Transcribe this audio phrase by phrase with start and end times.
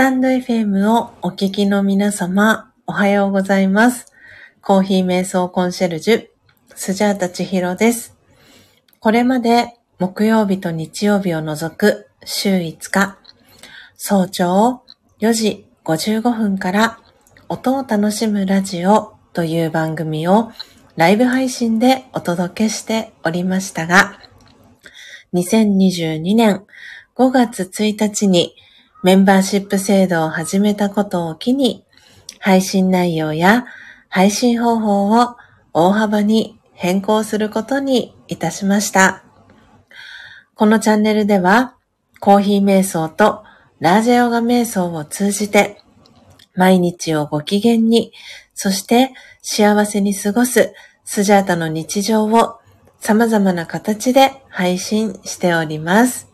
[0.00, 4.10] タンド FM をお聞きの皆様、おはようございます。
[4.62, 6.26] コーヒー瞑想コンシェルジュ、
[6.74, 8.16] スジャータチヒロです。
[8.98, 13.18] これまで木曜日と日曜日を除く週5日、
[13.98, 14.80] 早朝
[15.20, 16.98] 4時55分から
[17.50, 20.50] 音を楽しむラジオという番組を
[20.96, 24.18] ライブ配信でお届けしておりましたが、
[25.34, 26.64] 2022年
[27.16, 28.56] 5月1日に
[29.02, 31.84] メンバーシップ制度を始めたことを機に、
[32.38, 33.64] 配信内容や
[34.08, 35.36] 配信方法を
[35.72, 39.24] 大幅に変更することにいたしました。
[40.54, 41.76] このチャンネルでは、
[42.20, 43.42] コーヒー瞑想と
[43.78, 45.80] ラージェヨガ瞑想を通じて、
[46.54, 48.12] 毎日をご機嫌に、
[48.54, 50.74] そして幸せに過ごす
[51.06, 52.58] スジャータの日常を
[52.98, 56.28] 様々な形で配信しております。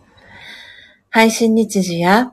[1.10, 2.32] 配信日時や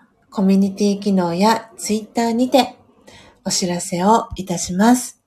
[0.33, 2.77] コミュニティ機能やツイッターにて
[3.43, 5.21] お知らせをいたします。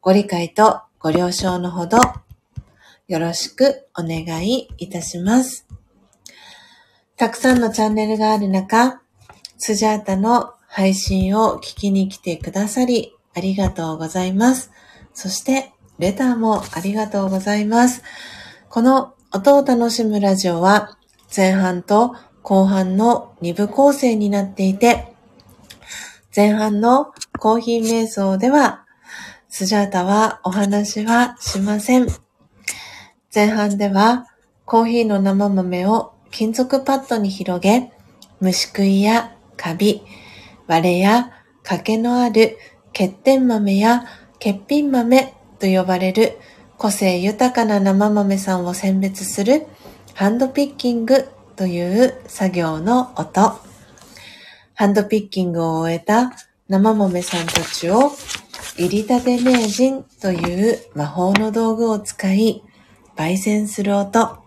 [0.00, 1.98] ご理解とご了承のほど
[3.06, 5.68] よろしくお願いいたします。
[7.16, 9.00] たくさんのチャンネルがある中、
[9.58, 14.72] スジャータの配信を聞きに来てくださりありがとうございます。
[15.14, 18.02] そして、レターもありがとうございます。
[18.68, 20.98] この音を楽しむラジオは
[21.34, 25.14] 前半と後半の2部構成になっていて、
[26.34, 28.84] 前半のコーヒー瞑想では、
[29.48, 32.06] スジャータはお話はしません。
[33.34, 34.26] 前半では、
[34.64, 37.92] コーヒーの生豆を金属パッドに広げ、
[38.40, 40.02] 虫食いやカビ、
[40.66, 41.30] 割れや
[41.62, 42.56] 欠けのある
[42.88, 44.04] 欠点豆や
[44.34, 46.38] 欠品豆と呼ばれる
[46.78, 49.66] 個性豊かな生豆さんを選別する
[50.14, 53.58] ハンドピッキングという作業の音。
[54.74, 56.32] ハンドピッキングを終えた
[56.68, 58.12] 生豆さんたちを
[58.76, 62.62] 入りたて名人という魔法の道具を使い
[63.16, 64.38] 焙煎する音。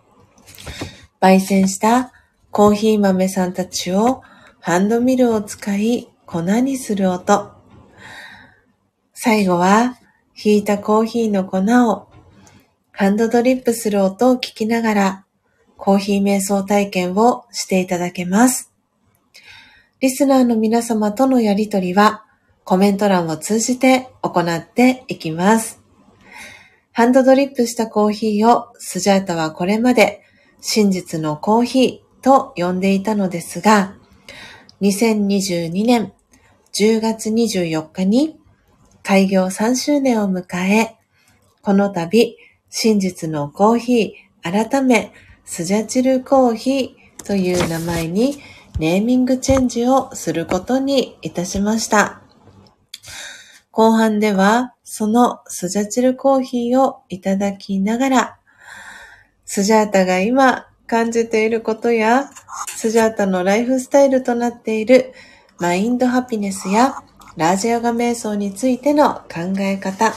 [1.22, 2.12] 焙煎した
[2.52, 4.24] コーヒー豆さんたちを
[4.60, 7.52] ハンドミルを使い粉にする音。
[9.14, 9.98] 最後は
[10.34, 11.60] ひいたコーヒーの粉
[11.90, 12.08] を
[12.92, 15.25] ハンドドリップする音を聞きながら
[15.78, 18.72] コーヒー瞑想体験をしていただけます。
[20.02, 22.26] リスナーの皆様とのやりとりは
[22.64, 25.82] コメント欄を通じて行っていきます。
[26.92, 30.22] ハンドドリップしたコーヒーをスジャータはこれまで
[30.62, 33.96] 真実のコーヒーと呼んでいたのですが、
[34.82, 36.14] 2022年
[36.74, 38.40] 10月24日に
[39.04, 40.96] 開業3周年を迎え、
[41.62, 42.38] この度
[42.70, 45.14] 真実のコーヒー改め
[45.46, 48.40] スジャチルコーヒーという名前に
[48.80, 52.22] ネーミングチェンジをすることにいたしました。
[53.72, 58.40] 後半ではそのスジャチルコーヒーをいただきながら、
[59.46, 62.30] スジャータが今感じていることや、
[62.76, 65.14] スジャータのライフスタイルとなっている
[65.60, 66.96] マインドハピネスや
[67.38, 70.14] ラージヨガ瞑想についての考え方、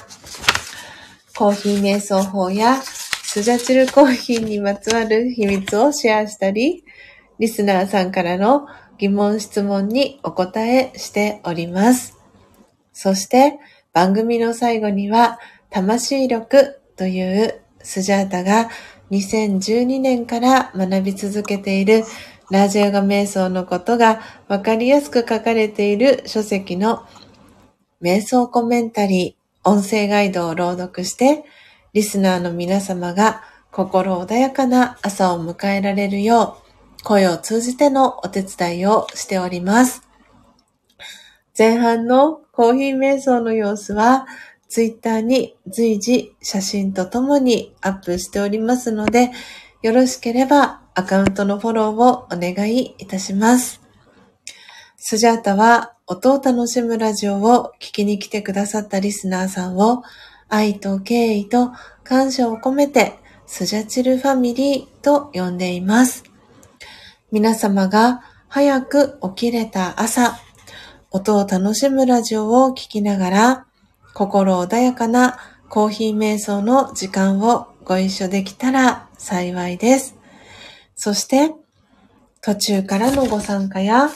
[1.37, 2.76] コーヒー瞑想法や
[3.30, 6.82] スジャチルコーヒーにまつわる秘密をシェアしたり、
[7.38, 8.66] リスナーさんからの
[8.97, 12.16] 疑問質問にお答えしております。
[12.94, 13.58] そして
[13.92, 18.70] 番組の最後には魂力というスジャータが
[19.11, 22.04] 2012年から学び続けている
[22.50, 27.04] ラジヨガ瞑想のことがわかりやすく書かれている書籍の
[28.00, 31.44] 瞑想コメンタリー音声ガイドを朗読して
[31.92, 36.59] リスナーの皆様が心穏やかな朝を迎えられるよ
[37.00, 40.02] う声を通じてのお手伝いをしております。
[41.57, 44.26] 前半のコーヒー瞑想の様子は
[44.68, 49.30] ツイッターに随時写真とともにアップしておりますので、
[49.83, 53.80] よろしければアカウントのフォローをお願いいたします。
[54.97, 60.02] スジャータは音を楽しむラジオを聞きに来てくださったリスナーさんを
[60.49, 61.73] 愛と敬意と
[62.05, 66.25] 感謝を込めてスジャチルファミリーと呼んでいます。
[67.31, 70.38] 皆様が早く起きれた朝、
[71.11, 73.67] 音を楽しむラジオを聴きながら、
[74.14, 75.38] 心穏やかな
[75.69, 80.17] コーヒー瞑想の時間をご一緒できたら幸いです。
[80.97, 81.55] そして、
[82.40, 84.11] 途中からのご参加や、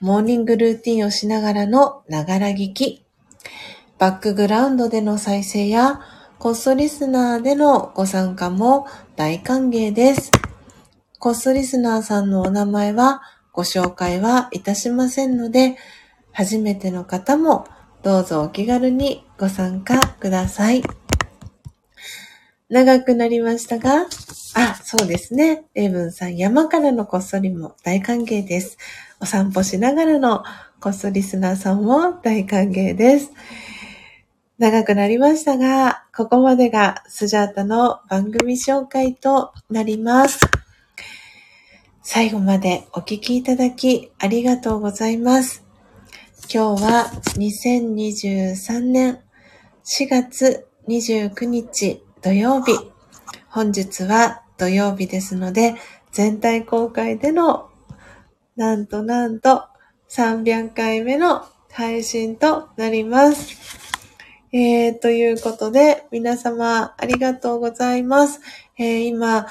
[0.00, 3.04] モーニングルーティンをしながらのながら聞き、
[3.98, 6.00] バックグラウンドでの再生や、
[6.38, 8.86] コストリスナーでのご参加も
[9.16, 10.30] 大歓迎です。
[11.18, 15.76] コストリスナーさんのお名前はご紹介はいたしませんので、
[16.30, 17.66] 初めての方も
[18.04, 20.84] どうぞお気軽にご参加ください。
[22.68, 24.06] 長くなりましたが、
[24.54, 25.64] あ、そうですね。
[25.74, 28.78] レイブンさん、山からのこっそりも大歓迎です。
[29.20, 30.44] お散歩しながらの
[30.80, 33.32] こっそリスナーさんも大歓迎です。
[34.58, 40.40] 長くなりましたが、ここまでがスジャータの番組紹介となります。
[42.02, 45.64] 最後までお聞きいただきありがとうございます。
[46.52, 47.04] 今日は
[47.36, 49.20] 2023年
[49.84, 52.72] 4月29日土曜日。
[53.50, 55.76] 本日は土曜日ですので、
[56.10, 57.70] 全体公開での
[58.56, 59.66] なんとなんと
[60.10, 63.87] 300回目の配信となります。
[64.50, 68.40] えー、ということで、皆様ありがとうございます。
[68.78, 69.46] えー、今、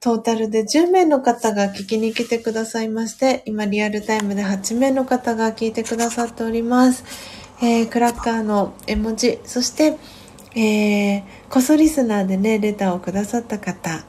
[0.00, 7.04] トータルで10名の方が聞きに来てくださいまして、今リアルタイムで8名の方が聞いてくださっております。
[7.62, 9.98] えー、クラッカーの絵文字、そして、
[10.56, 14.02] えー、こそリスナーでね、レターをくださった方。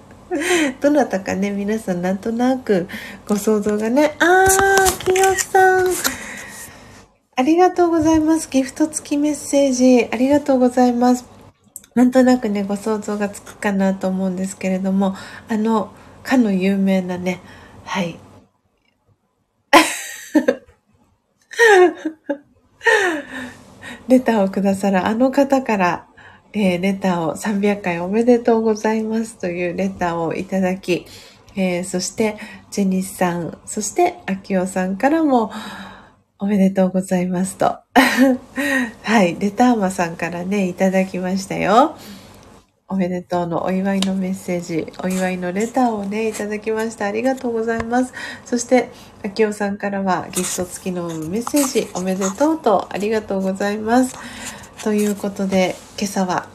[0.80, 2.88] どなたかね、皆さんなんとなく
[3.28, 5.92] ご想像がね、あー、きよさん。
[7.36, 8.48] ありがとうございます。
[8.48, 11.24] ギフト付きメッセージ、ありがとうございます。
[11.96, 15.16] なんとなくね、ご想像がつくかなと思うんですけれども、
[15.48, 17.40] あの、かの有名なね、
[17.84, 18.20] はい。
[24.06, 26.06] レターをくださるあの方から、
[26.52, 31.04] えー、レターを300回おめでとうございますというレターをいただき、
[31.56, 32.36] えー、そして、
[32.70, 35.50] ジェニスさん、そして、アキオさんからも、
[36.44, 37.78] おめでとうございますと。
[39.02, 41.96] はい、レターマさんからね、いただきましたよ。
[42.86, 47.06] おめでとうのお祝いのメッセージ、お祝いのレターをね、いただきました。
[47.06, 48.12] ありがとうございます。
[48.44, 48.90] そして、
[49.24, 54.14] あきおさんからはギフト付きのメッセージ、おめでとうとありがとうございます。
[54.82, 56.50] ということで、今朝は、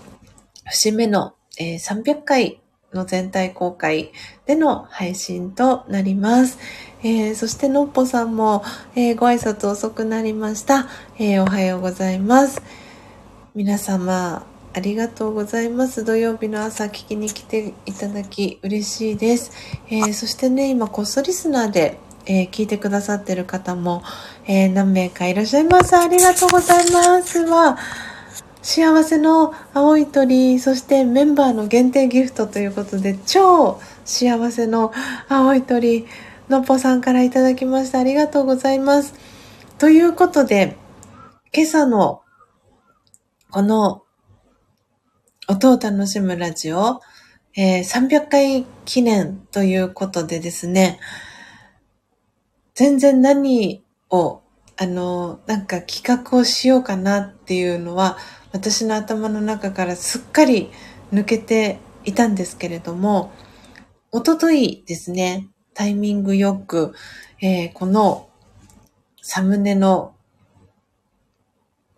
[0.66, 2.62] 節目の、えー、300回
[2.94, 4.12] の全体公開
[4.46, 6.60] での配信となります。
[7.02, 8.64] えー、そしてのっぽさんも、
[8.96, 10.88] えー、ご挨拶遅くなりました、
[11.18, 12.62] えー、おはようございます。
[13.56, 16.04] 皆様、ありがとうございます。
[16.04, 19.52] 土曜日の朝聞きに来ていただき嬉しいです。
[19.90, 24.04] えそしてね、今、こっそリスナーで、え聞いてくださってる方も、
[24.46, 25.96] え何名かいらっしゃいます。
[25.96, 27.40] ありがとうございます。
[27.46, 27.78] は、
[28.62, 34.92] 幸せの青い鳥、そしてメンバーの限定ギフトということで、超幸せの
[35.30, 36.06] 青い鳥、
[36.50, 38.00] のぽさんからいただきました。
[38.00, 39.14] ありがとうございます。
[39.78, 40.76] ということで、
[41.54, 42.24] 今朝の
[43.52, 44.04] この
[45.48, 47.02] 音を楽しむラジオ、
[47.56, 51.00] えー、300回記念ということでですね、
[52.74, 54.42] 全然何を、
[54.76, 58.18] あの、なんか企画をしようかなっていうのは、
[58.52, 60.72] 私の頭の中からすっかり
[61.14, 63.32] 抜けていたんですけれども、
[64.12, 66.94] おとといですね、タイミングよく、
[67.42, 68.30] えー、この
[69.22, 70.14] サムネの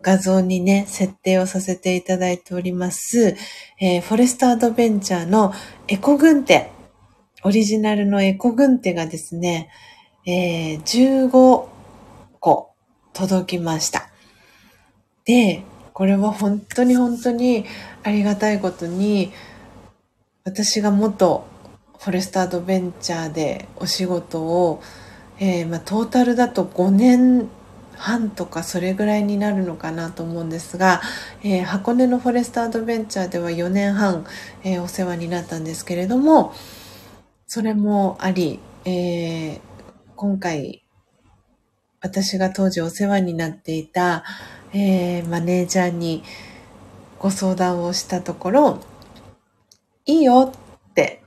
[0.02, 3.36] 画像にね、設定をさせていただいております、
[3.80, 5.52] えー、フォレストアドベンチャーの
[5.86, 6.70] エコ軍手、
[7.44, 9.70] オリジナルのエコ軍手がですね、
[10.26, 11.66] えー、15
[12.40, 12.72] 個
[13.12, 14.10] 届きました。
[15.24, 15.62] で、
[15.92, 17.64] これは本当に本当に
[18.02, 19.32] ありがたいことに、
[20.44, 21.46] 私が元
[22.02, 24.82] フォレストアドベンチャーでお仕事を、
[25.38, 27.48] えー、まあ、トータルだと5年
[27.94, 31.00] 半とかそれぐらいになるのかなと思うんですが、
[31.44, 34.26] えー、箱根のフォレストアドベンチャーでは4年半、
[34.64, 36.52] えー、お世話になったんですけれども
[37.46, 39.60] それもあり、え
[40.16, 40.84] 今回
[42.00, 44.24] 私が当時お世話になっていた、
[44.72, 46.24] えマネージャーに
[47.18, 48.80] ご相談をしたところ
[50.06, 50.52] いいよ
[50.92, 51.22] って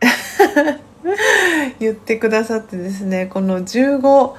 [1.79, 4.35] 言ってくださってですね、この15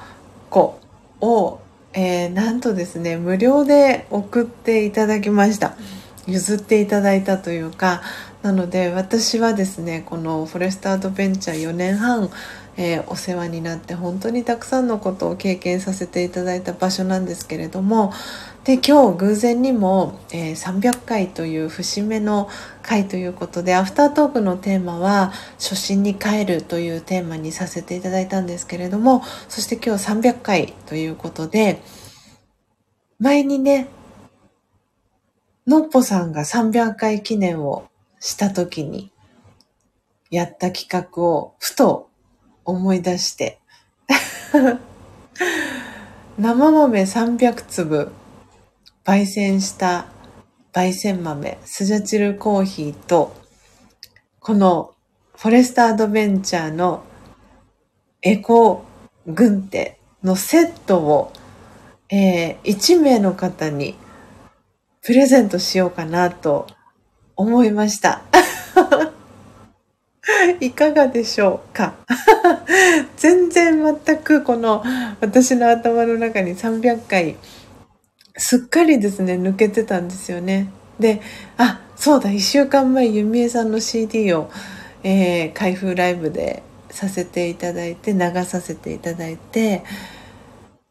[0.49, 0.79] 個
[1.19, 1.59] を、
[1.93, 5.75] えー、なんとですね、無料で送っていただきました。
[6.27, 8.01] 譲っていただいたというか、
[8.47, 12.29] なので私はですね、このフォレストアドベンチャー4年半、
[12.77, 18.13] えー、お世話になって本当にたくさんのことを経験させていただいた場所なんですけれども
[18.63, 22.47] で今日偶然にも、えー、300回という節目の
[22.83, 31.81] 回ということでアフタートークのテーマは初心に帰るというテーマにさせていただいたんですけれどもそして今日300回ということで
[33.19, 33.89] 前にね
[35.67, 37.89] のっぽさんが300回記念を
[38.19, 39.11] した時に
[40.29, 42.09] やった企画をふと
[42.65, 43.59] 思い出して
[46.37, 48.11] 生豆300粒
[49.05, 50.07] 焙煎した
[50.73, 53.35] 焙煎豆スジャチルコーヒーと
[54.39, 54.93] この
[55.35, 57.03] フォレストアドベンチャーの
[58.21, 58.83] エコ
[59.25, 61.31] 軍手のセットを、
[62.09, 63.95] えー、1名の方に
[65.01, 66.67] プレゼントしようかなと
[67.37, 68.21] 思いました。
[70.59, 71.93] いかがでしょうか？
[73.15, 74.83] 全然全くこの
[75.21, 77.37] 私の頭の中に300回
[78.37, 80.69] すっかりですね、抜けてたんですよね。
[80.99, 81.21] で、
[81.57, 84.51] あ、そうだ、一週間前、ゆみえさんの CD を、
[85.03, 89.83] えー、開封ライブでさせていただいて、流させていただいて、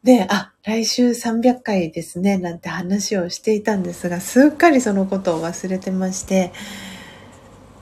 [0.06, 6.52] で、あ、来週300回ですね、なんて話をしていたんですが、すっかりそのことを忘れてまして、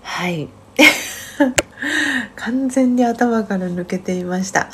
[0.00, 0.48] はい。
[2.34, 4.70] 完全に頭から抜けていました。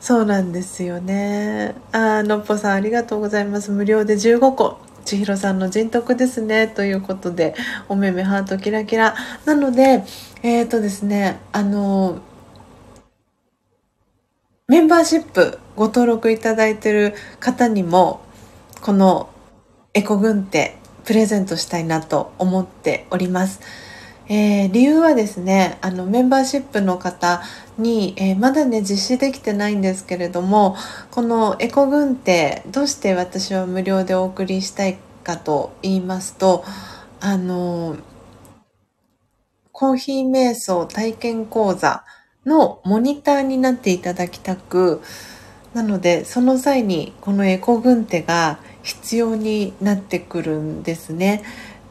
[0.00, 1.76] そうなんですよね。
[1.92, 3.70] あ、のっぽさんありがとうございます。
[3.70, 4.80] 無料で15個。
[5.04, 6.66] 千尋さんの人徳ですね。
[6.66, 7.54] ということで、
[7.88, 9.14] おめめハートキラキラ。
[9.44, 10.02] なので、
[10.42, 12.18] えっ、ー、とですね、あの、
[14.66, 18.20] メンバーシップご登録いただいてる方にも、
[18.82, 19.30] この
[19.94, 23.60] エコ軍手プレゼントしたいなと思っております。
[24.28, 27.40] えー、理由はですね、あのメンバーシップの方
[27.78, 30.76] に、えー、まだね実施できてないんですけれども、
[31.10, 36.62] このエコ軍手どうして私は無料でお送りしたいかと言いますと、
[37.20, 37.96] あの
[39.72, 42.04] コーヒー瞑想体験講座
[42.44, 45.00] のモニターになっていただきたく、
[45.74, 51.42] なので、その際にこのエコ軍手が必要になってくるんですね。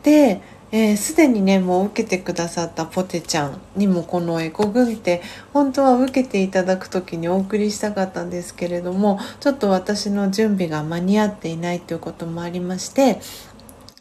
[0.04, 5.22] で、す、えー、で、にね、もう受けてくださったポテちゃんにもこのエコ軍手、
[5.54, 13.20] 本当は受けていただく時にお送りしたかったんですけれども、ちょっと私の準備が間に合っていないということもありまして、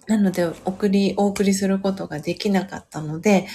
[0.07, 3.47] なので、送り、お送りすることができなかったので、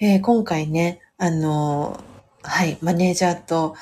[0.00, 2.00] えー、今回ね、あの
[2.42, 3.74] はい、マネージャーと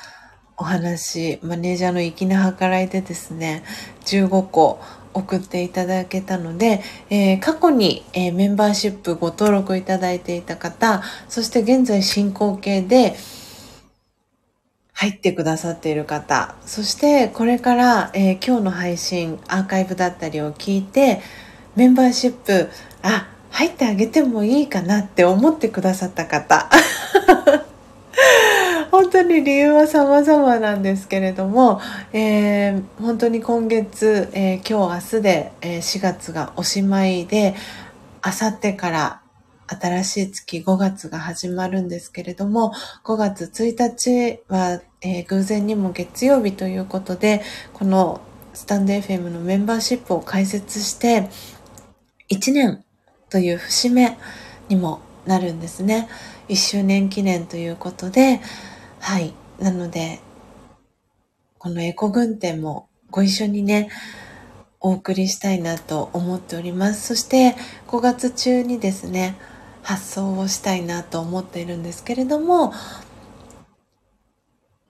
[0.59, 3.63] お話、マネージャーの粋な計らいでですね、
[4.05, 4.79] 15個
[5.13, 13.15] 送っていただけたので、えー、過去に、えー、メンバーシップご登録いただいていた方、そして現在進行形で
[14.93, 21.21] 入ってくださっている方、そしてこれから、えー、今日の配信、アーカイブだったりを聞いて、
[21.75, 22.71] メンバーシップ、
[23.03, 26.67] あ、入ってあげてもいいかなって思ってくださった方。
[28.91, 31.79] 本当に理由は様々なんですけれども、
[32.13, 37.55] えー、本当に今月、えー、今日明日で、えー、4月がおしまいで、
[38.21, 39.21] あさってから
[39.67, 42.73] 新しい月5月が始まるんですけれども、
[43.03, 47.41] 5月1日は、えー、偶然にも月曜日ということで、
[47.73, 48.21] この
[48.53, 51.29] スタンド FM のメンバーシップを開設して、
[52.29, 52.83] 1年
[53.29, 54.17] という節目
[54.69, 56.07] にもなるんですね。
[56.49, 58.41] 1周年記念ということで、
[58.99, 59.33] はい。
[59.59, 60.19] なので、
[61.57, 63.89] このエコ軍展もご一緒にね、
[64.79, 67.07] お送りしたいなと思っております。
[67.07, 67.55] そして
[67.87, 69.35] 5月中にですね、
[69.81, 72.73] 発送をしたいなと思っているんですけれども、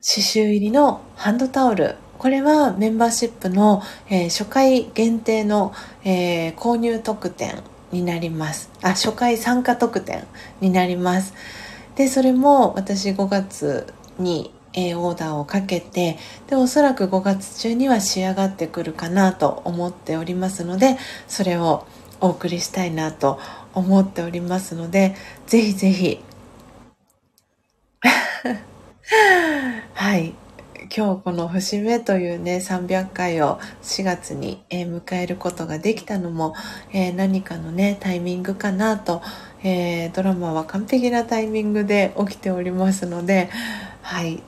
[0.02, 1.96] 刺繍入りのハンドタオル。
[2.18, 8.72] これはメンバーシップの、えー、初回限定の、えー、購入特典になります。
[8.82, 10.26] あ、初回参加特典
[10.60, 11.34] になります。
[11.98, 21.88] で、それも私5月に、えオーダーをかけてでおそらく5月中には仕上がってくるかなと思っておりますのでそれを
[22.22, 23.40] お送りしたいなと
[23.74, 25.16] 思っておりますので
[25.48, 26.20] ぜひぜひ。
[29.94, 30.36] はい。
[30.96, 36.56] 今日この節目というね300回を4月に、え、迎えることができたのも、
[36.94, 39.22] え、何かのねタイミングかなと、
[39.64, 43.50] えー、ドラマは完璧なタイミングで起きておりますので
[44.02, 44.42] はい。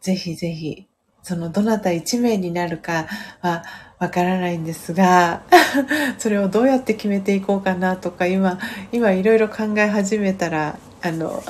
[0.00, 0.86] ぜひぜひ、
[1.22, 3.06] そのどなた1名になるか
[3.42, 3.62] は
[3.98, 5.42] わからないんですが、
[6.18, 8.58] それをどうやって決めていこうかなとか、今、
[8.92, 11.44] 今いろいろ考え始めたら、あの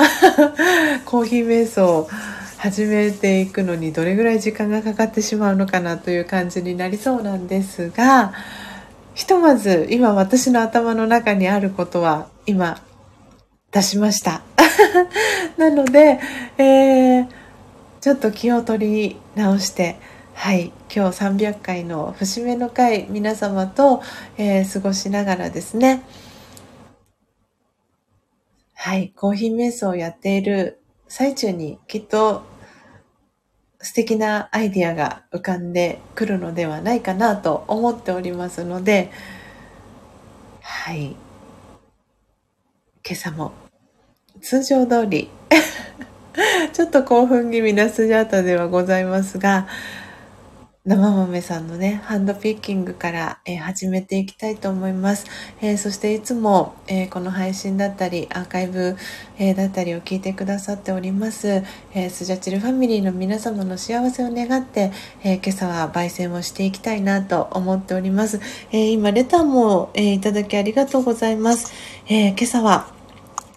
[1.06, 2.08] コーヒー瞑想を
[2.56, 8.32] 始めていくのにどれぐらい時間がかかってしまうのかなという感じになりそうなんですが
[9.18, 12.80] ひとまず今私の頭の中にあることは今
[13.72, 14.42] 出しました。
[15.58, 16.20] なので、
[16.56, 17.28] えー、
[18.00, 19.96] ちょっと気を取り直して、
[20.34, 24.02] はい、今日300回の節目の回皆様と、
[24.36, 26.04] えー、過ごしながらですね、
[28.74, 30.78] はい、コーヒー瞑想をやっている
[31.08, 32.44] 最中にきっと
[33.88, 39.10] 素敵なアイディアが浮かんでくるのではないかなと思っておりますので、
[40.60, 41.16] はい。
[43.02, 43.54] 今朝も
[44.42, 45.30] 通常通り
[46.74, 49.66] ちょっと興奮気味なスジャータではございますが、
[50.88, 55.26] 生豆さんのね、ハンドピッキングから、えー、始めていきたいと思います。
[55.60, 58.96] えー、そしていつも、えー、この配信だったり、アーカイブ、
[59.38, 64.90] えだったりを聞いてくださっております、えスジャチルファミリーの皆様の幸せを願って、
[65.22, 68.40] え今朝は焙煎をしていきたいなと思っております。
[68.72, 71.70] え今、レターも、えいただきありがとうございます。
[72.08, 72.90] え今朝は、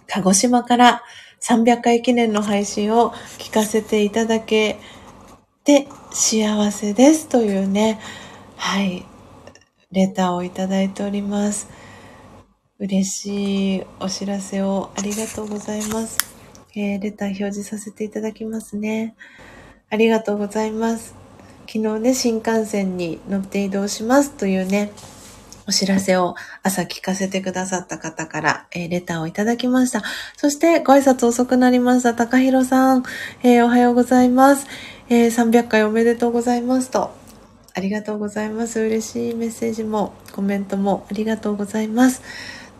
[0.06, 1.02] 鹿児島から
[1.40, 4.78] 300回記念の配信を聞かせていただけ
[5.64, 7.98] て幸せですというね、
[8.56, 9.06] はい、
[9.92, 11.68] レターをいただいております。
[12.78, 16.18] 嬉しいお知らせをありがとうございます。
[16.74, 19.14] えー、レター表示させていただきますね。
[19.88, 21.14] ありがとうございます。
[21.66, 24.92] 昨日ね、新幹線に乗って移動しますというね、
[25.66, 30.02] お知らせを朝聞かせてくださった方から、えー、レターをいただきました。
[30.36, 32.14] そしてご挨拶遅くなりました。
[32.14, 33.04] 高弘さん、
[33.42, 34.66] えー、おはようございます、
[35.14, 37.10] えー、300回おめでとうございますと。
[37.74, 38.80] ありがとうございます。
[38.80, 42.22] 嬉しいメッセージもコメントもありがとうございます。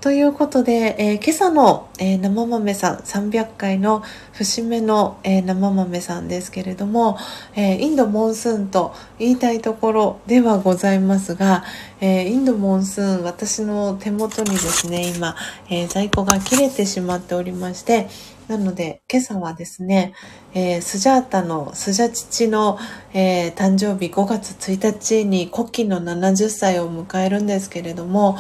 [0.01, 7.19] ということで、えー、今朝の、えー、生豆さん300回の節目の、えー、生豆さんですけれども、
[7.55, 11.65] えインドモンスーンと言いたいところではございますが、
[12.01, 15.37] えインドモンスーン私の手元にですね今、
[15.69, 18.09] え在庫が切れてしまっておりまして
[18.49, 20.15] なので今朝はですね、
[20.53, 22.79] えスジャータのスジャ父の、
[23.15, 28.37] え誕生日5月1日に古希の70歳を迎えるんですけれども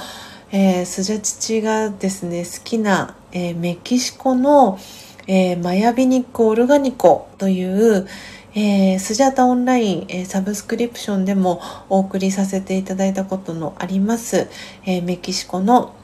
[0.54, 4.78] えー、スジャ父がですね好きな、え、メキシコの、
[5.26, 8.06] え、マヤビニックオルガニコという、
[8.54, 14.50] えー、スジャータオンライン、えー、サブスクリプションでもお送りさせていただいたことのあります、
[14.84, 15.94] えー、メキシコの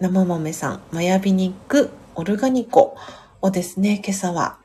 [0.00, 2.96] 生豆さん、マヤビニックオルガニコ
[3.40, 4.58] をですね、今朝は、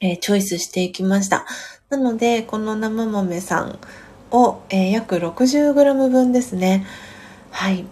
[0.00, 1.46] えー、チョイスしていきました。
[1.90, 3.78] なので、この生豆さん
[4.30, 6.86] を、えー、約 60g 分ですね。
[7.50, 7.84] はい。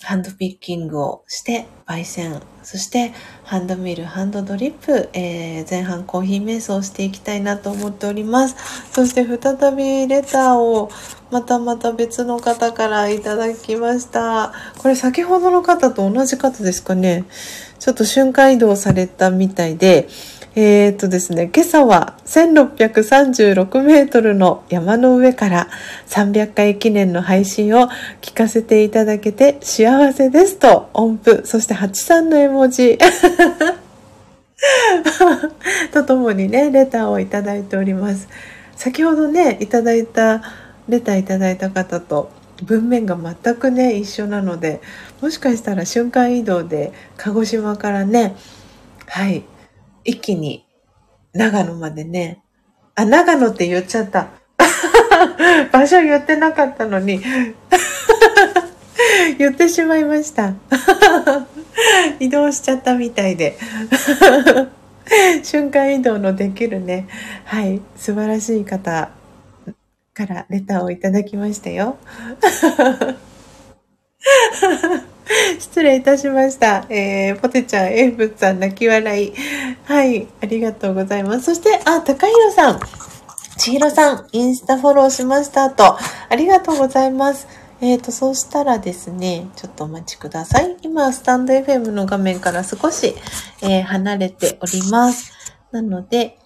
[0.00, 3.12] ハンドピッキングをして焙煎、そして
[3.44, 8.56] ハンドミル、ハンドドリップ、えー、前半コーヒー瞑想をしていきたいなと思っております。
[8.92, 10.88] そして再びレターを
[11.32, 14.52] またまた別の方からいただきました。
[14.78, 17.24] これ先ほどの方と同じ方ですかね。
[17.78, 20.08] ちょっと瞬間移動されたみたいで、
[20.56, 25.68] えー、っとですね、今朝は1636メートルの山の上から
[26.08, 27.88] 300回記念の配信を
[28.20, 32.98] 聞かせていただけて幸せですと音符、そして83の絵文字
[35.92, 38.28] とともにね、レターをいただいております。
[38.74, 40.42] 先ほどね、いただいた、
[40.88, 42.30] レターいただいた方と
[42.64, 44.80] 文面が全くね、一緒なので、
[45.20, 48.36] もしかしたら瞬間移動で鹿児島からね、
[49.06, 49.44] はい、
[50.04, 50.64] 一気に
[51.32, 52.42] 長野までね、
[52.94, 54.28] あ、長野って言っちゃった。
[55.72, 57.20] 場所言ってなかったのに
[59.38, 60.54] 言ってしまいました。
[62.20, 63.58] 移動しちゃったみたいで。
[65.42, 67.08] 瞬間移動のできるね、
[67.44, 69.10] はい、素晴らしい方
[70.12, 71.96] からレターをいただきましたよ。
[75.58, 76.86] 失礼いたしました。
[76.88, 79.32] えー、ポテちゃん、エイブさん、泣き笑い。
[79.84, 81.42] はい、ありがとうございます。
[81.42, 82.80] そして、あ、高弘さん、
[83.56, 85.96] 千尋さん、インスタフォローしましたと、
[86.28, 87.46] ありがとうございます。
[87.80, 90.76] えっ、ー、と、そうしたらですね、ちょっとお待ちください。
[90.82, 93.14] 今、スタンド FM の画面から少し、
[93.62, 95.32] えー、離れております。
[95.70, 96.38] なので、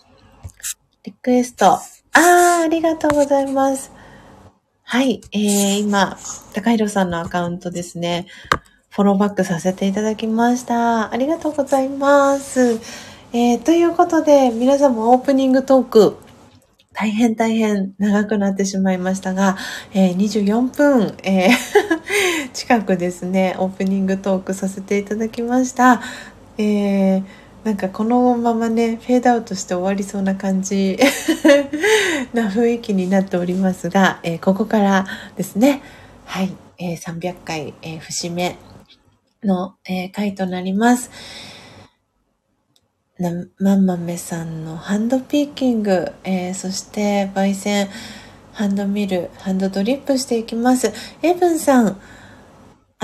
[1.04, 1.66] リクエスト。
[1.72, 4.01] あー、ありがとうございます。
[4.92, 6.18] はい、えー、今、
[6.52, 8.26] 高弘さんのアカウントですね。
[8.90, 11.10] フォローバックさせていただきました。
[11.10, 12.78] ありがとうございます。
[13.32, 16.18] えー、ということで、皆さんもオープニングトーク、
[16.92, 19.56] 大変大変長くなってしまいましたが、
[19.94, 21.50] えー、24分、えー
[22.52, 26.02] 近くですね、オープニングトークさせていただきました。
[26.58, 27.24] えー、
[27.64, 30.98] なんかこのままねフェードアウトして終わりそうな感じ
[32.34, 35.80] な雰囲気になっておりますが、えー、ここからですね。
[36.24, 38.56] はい、えー、300回、えー、節目
[39.44, 41.10] の、え、回となります。
[43.18, 47.88] なまんまめさんのハンドピーキング、え、そして焙煎
[48.52, 50.92] ハンドミルハンドドリップしていきます。
[51.22, 52.00] エブンさん。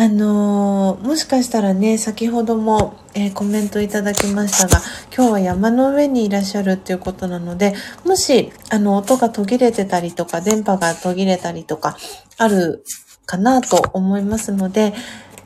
[0.01, 4.81] あのー、もしかしたらね、先ほども、えー、コメントいただきましたが、
[5.13, 11.97] 今日は山の上にいらっしゃるっていうことなので、もし、あの、音が途切れてたりとか、電波が途切れたりとか、
[12.37, 12.85] ある
[13.27, 14.95] かなと思いますので、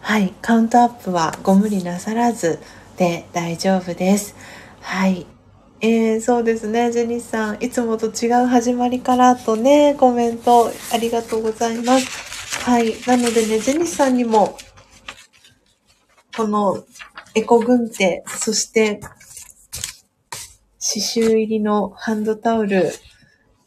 [0.00, 2.58] はい、カウントアップはご無理なさらず
[2.98, 4.36] で大丈夫です。
[4.82, 5.26] はい。
[5.80, 12.31] えー、そうですね、ジェニスさん、いつもと違う始まりからとね、コメントありがとうございます。
[12.60, 12.94] はい。
[13.06, 14.56] なのでね、ジェニスさんにも、
[16.36, 16.84] この
[17.34, 19.00] エコ軍手、そして
[20.80, 22.90] 刺繍入りのハンドタオル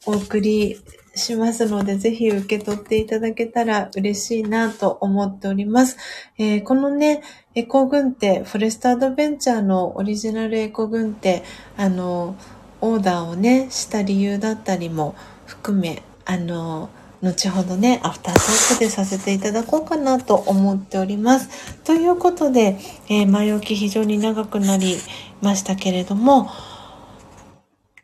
[0.05, 0.77] お送り
[1.15, 5.97] しますので、ぜひ受け取っていただけたら嬉しいなと思っております。
[6.37, 7.23] えー、このね、
[7.55, 11.43] エコ軍手、フォレストアドベンチャーのオリジナルエコ軍手、
[11.77, 12.35] あの、
[12.81, 16.89] オーダーをね、した理由だったりも含め、あの、
[17.21, 21.75] 後ほどね、アフタートークでさせていただこうかなと思っております。
[21.83, 22.77] ということで、
[23.09, 24.97] えー、前置き非常に長くなり
[25.41, 26.49] ましたけれども、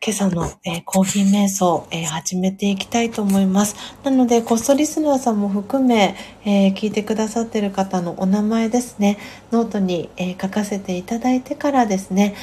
[0.04, 3.76] 今朝の、えー、コーヒー瞑想、えー、始めていきたいと思います。
[4.02, 9.18] なので、ゴーストリスナーさんも含め、えー、聞いてくださってる方のお名前ですね、
[9.52, 12.34] ノートに、え書かせていただいてからですね、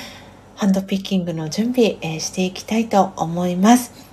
[0.55, 4.08] ハンドピッキングの準備、えしていきたいと思います。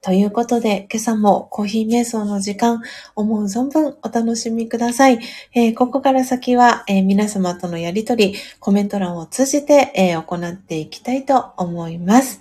[0.00, 2.82] ということで、今朝もコーヒー瞑想の時間、
[3.16, 5.18] 思う存分お楽しみください。
[5.54, 12.40] えー、ここから先は、えー、皆様とのやりとり、コメント欄を通じて、えー、行っていきたいと思います。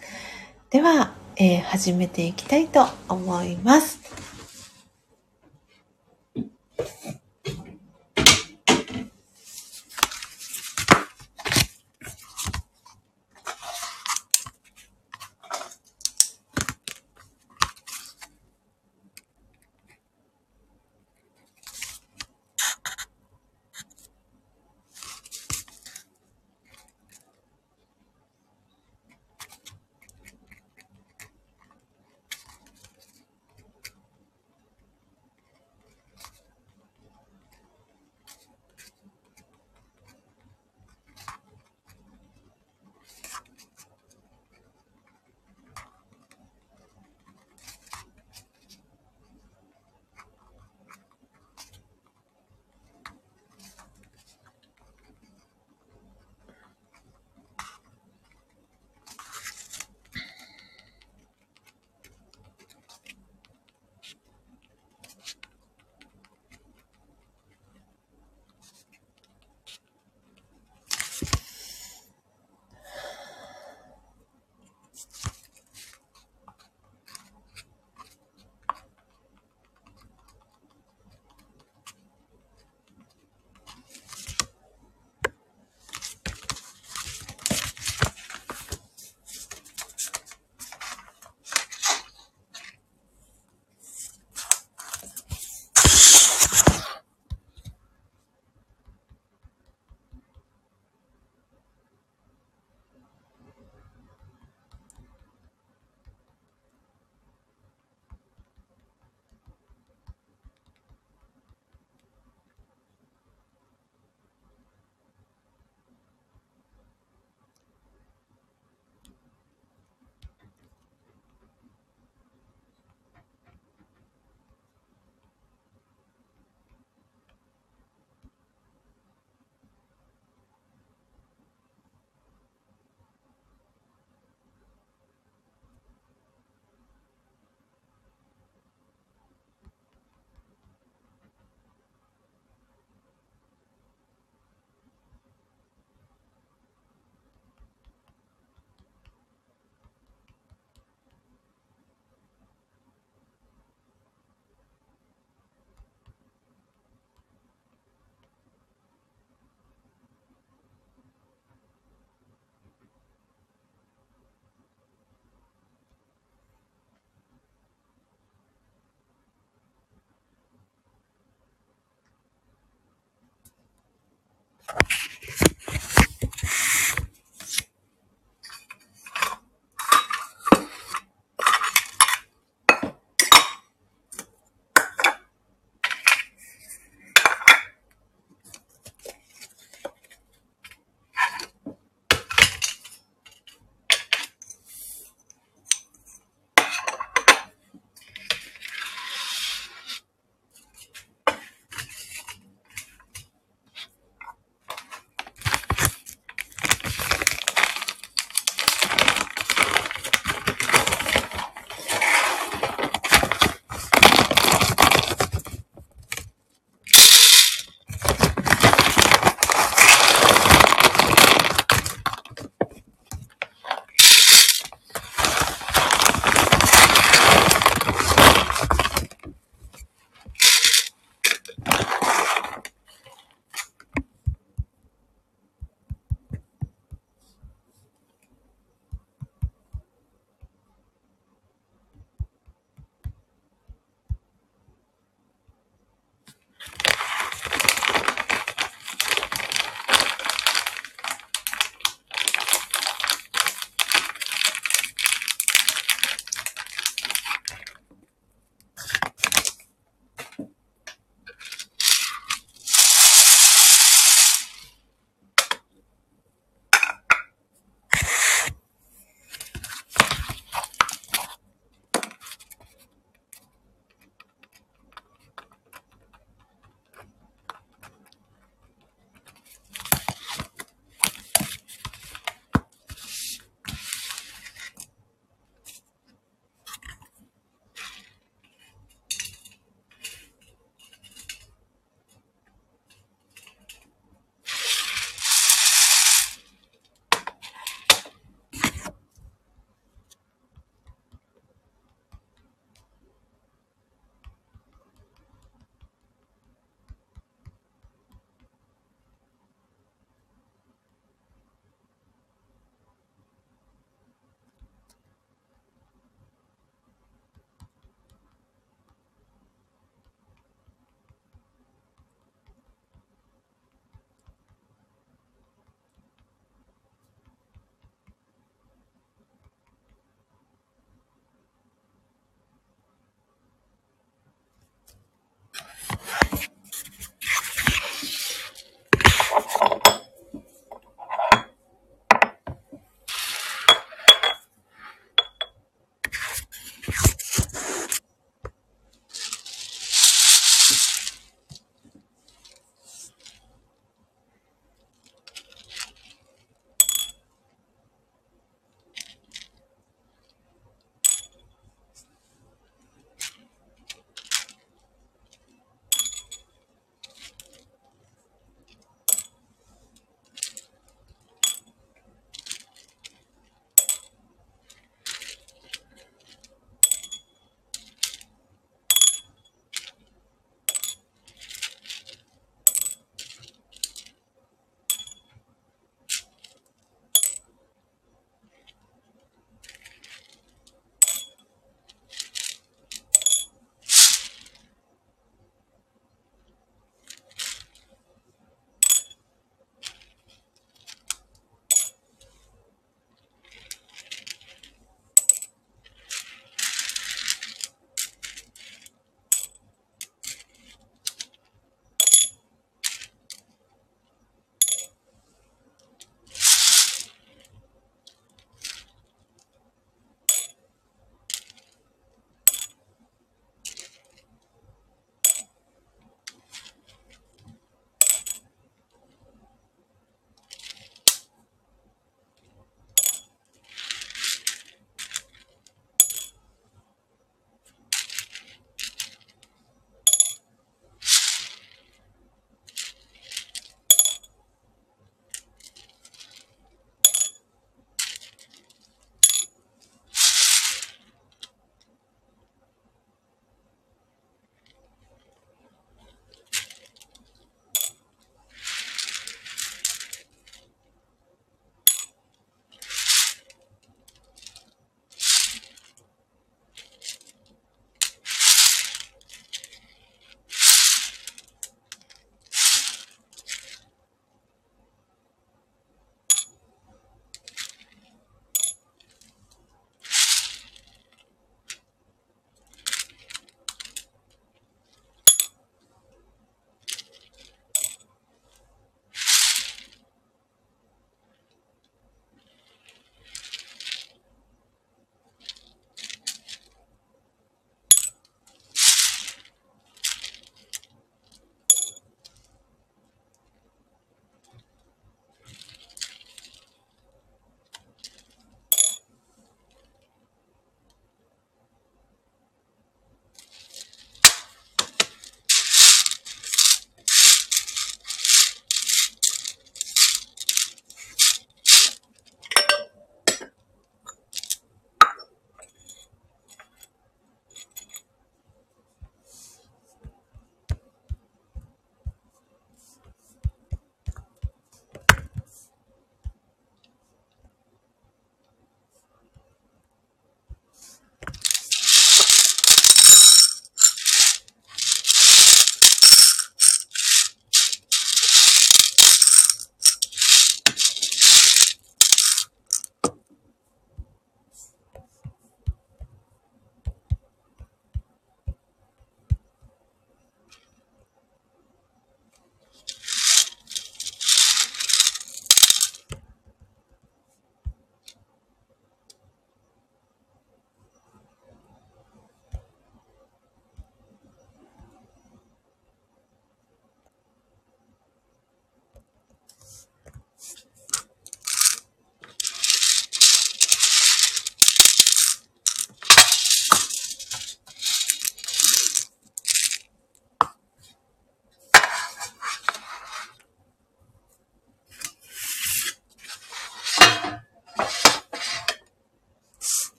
[0.70, 4.00] では、え始めていきたいと思います。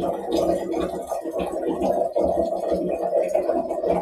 [0.00, 0.88] よろしくお願いしま
[3.98, 4.01] す。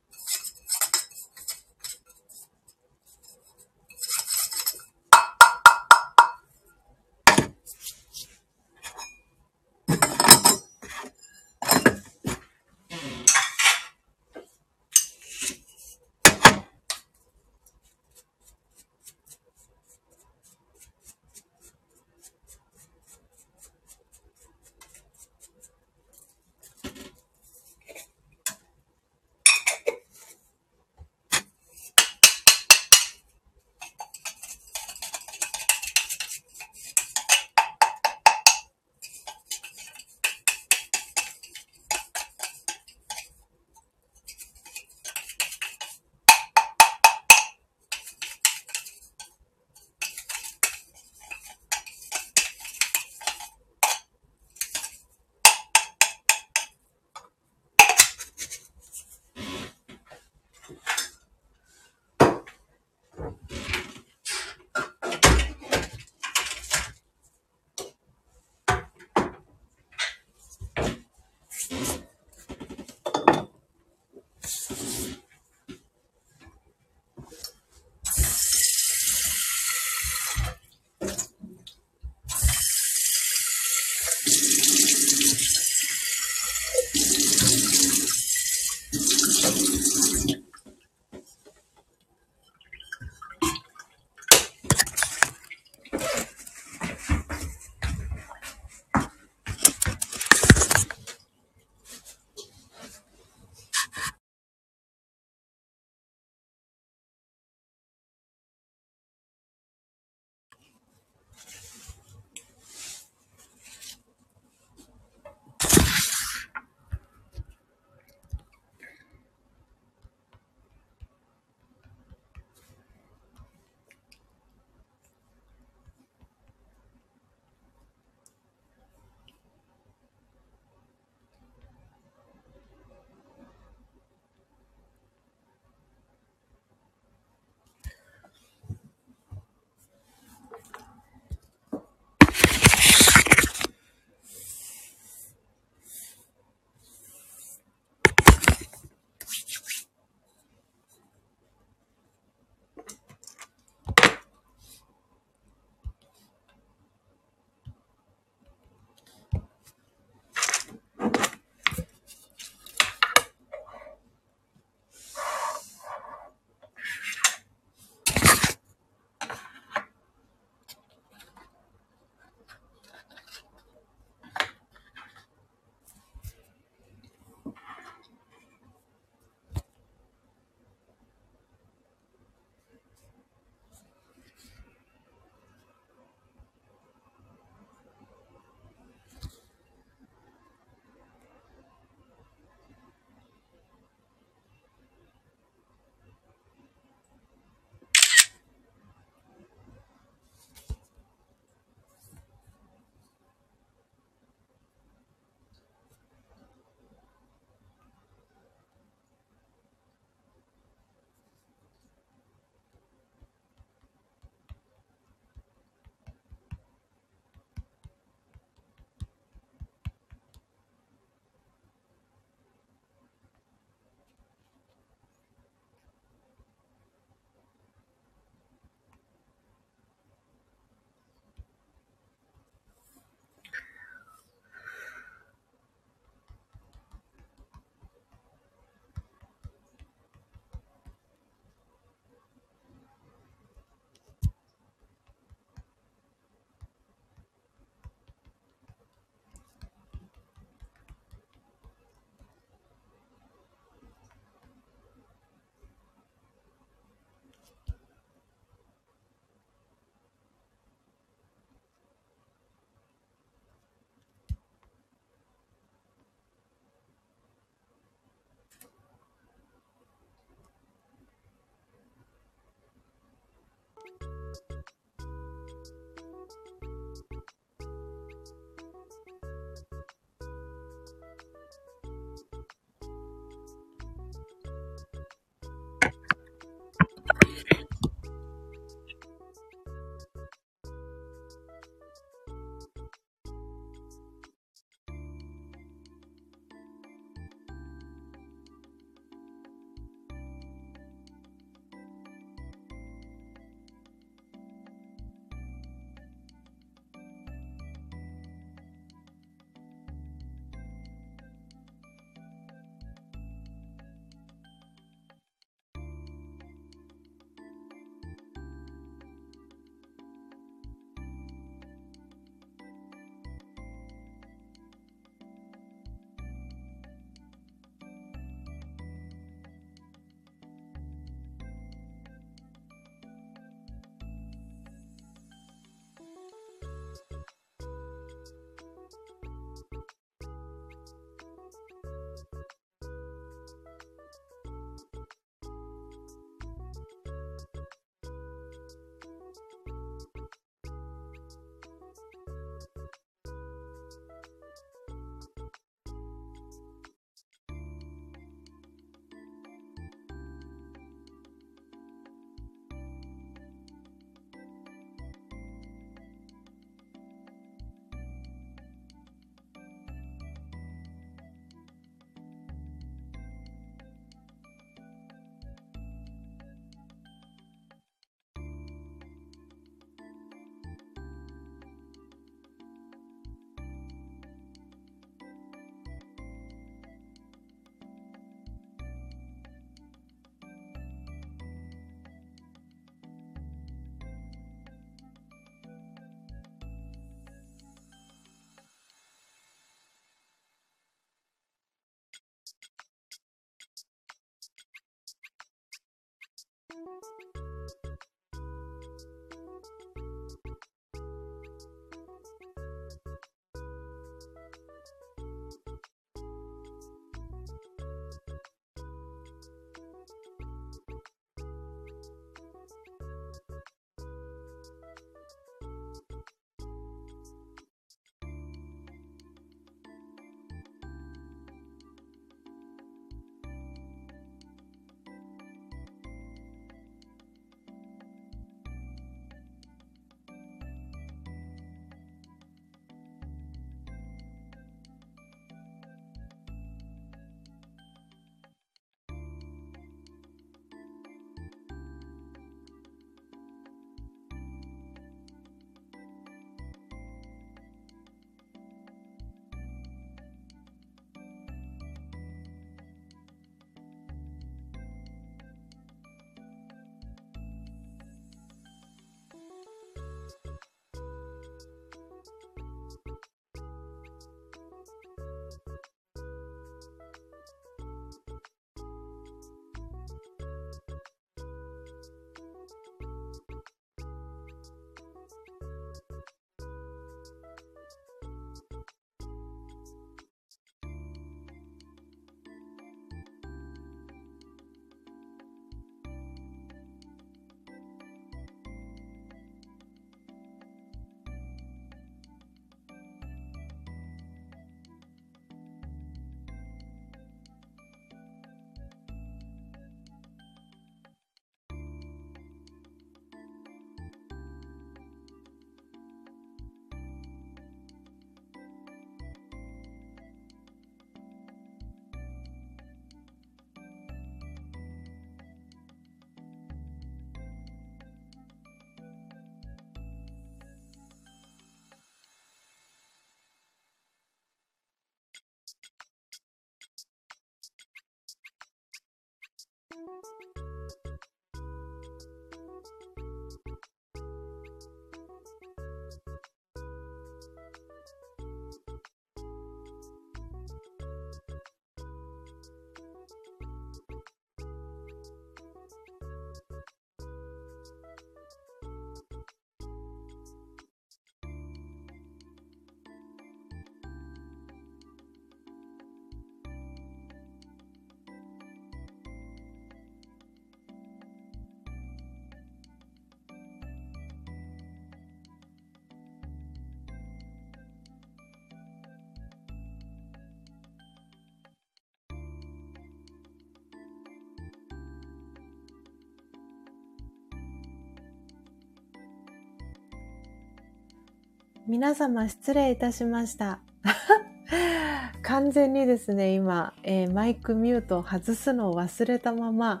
[591.92, 593.80] 皆様失礼いたしました。
[595.44, 600.00] 完全にですね、今、えー、マイクミュートを外すのを忘れたまま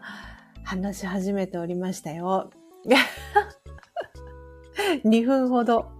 [0.64, 2.48] 話し始めておりましたよ。
[5.04, 5.92] 2分ほど。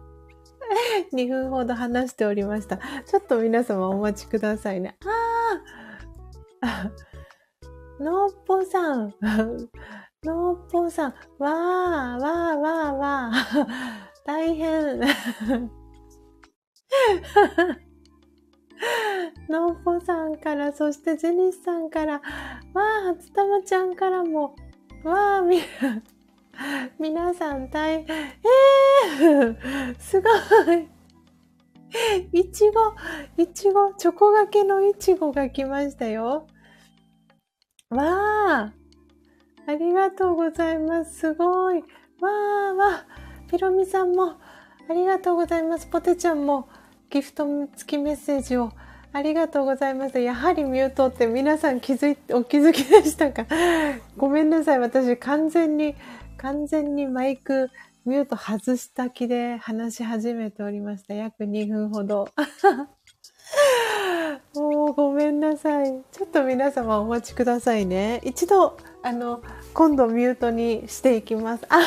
[1.12, 2.78] 2分ほど話しておりました。
[3.04, 4.96] ちょっと皆様お待ちくださいね。
[6.62, 6.90] ああ
[8.02, 9.12] のっぽさん。
[10.24, 11.14] のっぽさん。
[11.38, 13.95] わー、わー、わー、わー。
[14.26, 15.00] 大変。
[19.48, 22.20] のっぽさんから、そしてゼニスさんから、わ
[22.74, 24.56] あ、初玉ちゃんからも、
[25.04, 25.60] わあ、み、
[26.98, 30.28] 皆さん大変、えー、すご
[30.72, 30.88] い。
[32.32, 36.48] いちご、いちご、チョコがけのいちごが来ましたよ。
[37.90, 38.72] わあ、
[39.66, 41.18] ありがとうございます。
[41.20, 41.78] すごい。
[41.78, 42.28] わ
[42.70, 43.25] あ、わあ。
[43.50, 44.34] ピロミさんも
[44.88, 45.86] ありがとうございます。
[45.86, 46.68] ポテちゃんも
[47.10, 47.46] ギフト
[47.76, 48.72] 付きメッセージを
[49.12, 50.18] ありがとうございます。
[50.20, 53.46] やはりミュートって皆さん気づい、お気づきでしたか？
[54.16, 54.78] ごめんなさい。
[54.78, 55.94] 私完全に、
[56.36, 57.70] 完全にマイク
[58.04, 61.14] ミュート外した気で話し始めておりました。
[61.14, 62.28] 約2分ほど。
[65.86, 66.02] い。
[66.12, 68.20] ちょっと皆様お待ちくださいね。
[68.24, 69.42] 一度、あの、
[69.74, 71.66] 今度ミュートにしていきます。
[71.68, 71.80] あ、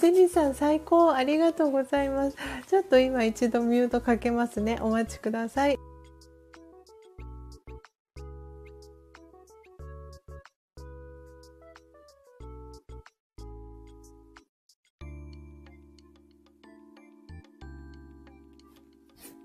[0.00, 2.36] ジェニーさん最高ありがとうございます。
[2.68, 4.78] ちょっと今一度ミュートかけますね。
[4.80, 5.78] お待ちください。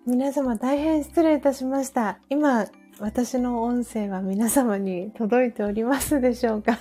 [0.06, 2.20] 皆様大変失礼いたしました。
[2.30, 2.66] 今、
[3.04, 6.80] 私の音声は皆様に届いておりますでしょうか？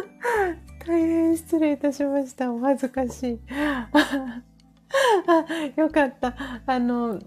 [0.88, 2.50] 大変失礼いたしました。
[2.50, 3.40] お恥ずかしい。
[3.50, 3.86] あ、
[5.76, 6.34] よかった。
[6.64, 7.18] あの、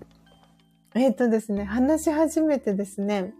[0.95, 3.35] えっ、ー、とですね、話し始めてですね、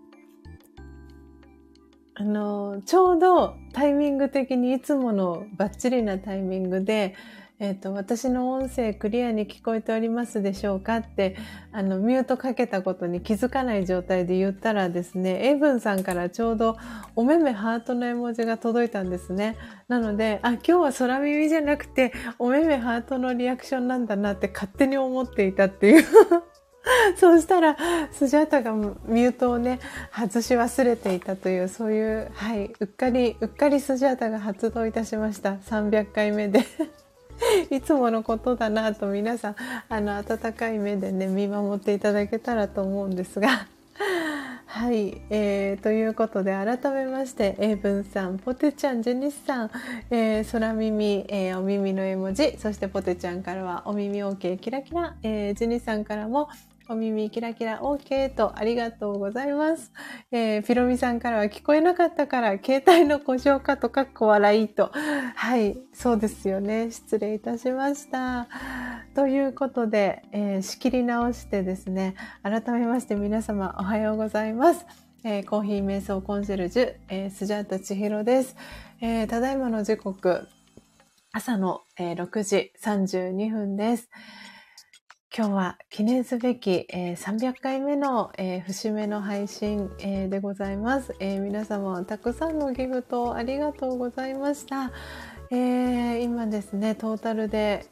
[2.14, 7.16] あの、ちょうどタイミング的にいつものバッチリなタイミングで、
[7.60, 11.36] え、ー、と、私の音声クリアに聞こえておりますでしょうかって、
[11.72, 16.78] あの、ミュートかけたことに気づかない状態で言ったらですね、エイブンさんからちょうど
[17.16, 19.58] お目目ハートの絵文字が届いたんですね。
[19.88, 26.06] なので、あ、今日は空耳じゃなくて、お目目ハートのリアクションなんだなって勝手に思っていたっていう
[27.18, 27.76] そうしたら、
[28.12, 29.80] スジャータがミュートをね、
[30.16, 35.54] 外し忘れていたという、そういう、はい、うっかり、うっかりスジャータが発動いたしました。
[35.56, 36.60] 300回目で
[37.70, 39.56] いつものことだなと皆さん、
[39.90, 43.68] あの、温かい目でね、見守っていただけたらと思うんですが。
[44.66, 49.72] はい、えー、ということで改めまして英文さんポテちゃんジェニスさん、
[50.12, 56.50] えー、空耳、えー、お耳の絵文字そしてポテちゃんからはお耳 OK キラキラ、えー、ジェニスさんからも
[56.90, 59.92] お耳キラキラ OK とありがとうございます。
[60.32, 64.92] えー、ピロミさんからは聞こえなかったから携帯の故障かとかっこ笑いと。
[65.36, 66.90] はい、そうですよね。
[66.90, 68.48] 失礼いたしました。
[69.16, 74.86] ということで、えー、仕切り直してですね、改めまして皆様おはようございます。
[75.26, 78.56] えー、コーヒー瞑想コンシェルジュ、えー、スジャータ千尋です。
[79.02, 80.48] えー、ただいまの時刻、
[81.34, 84.10] 朝の、えー、6時32分です。
[85.36, 94.92] 今日は記念すべき、えー、300回目の、えー、節目の配信、えー、でございます、え皆様たくさんのギフトありがとうございました、
[95.52, 97.86] え今ですねトータルで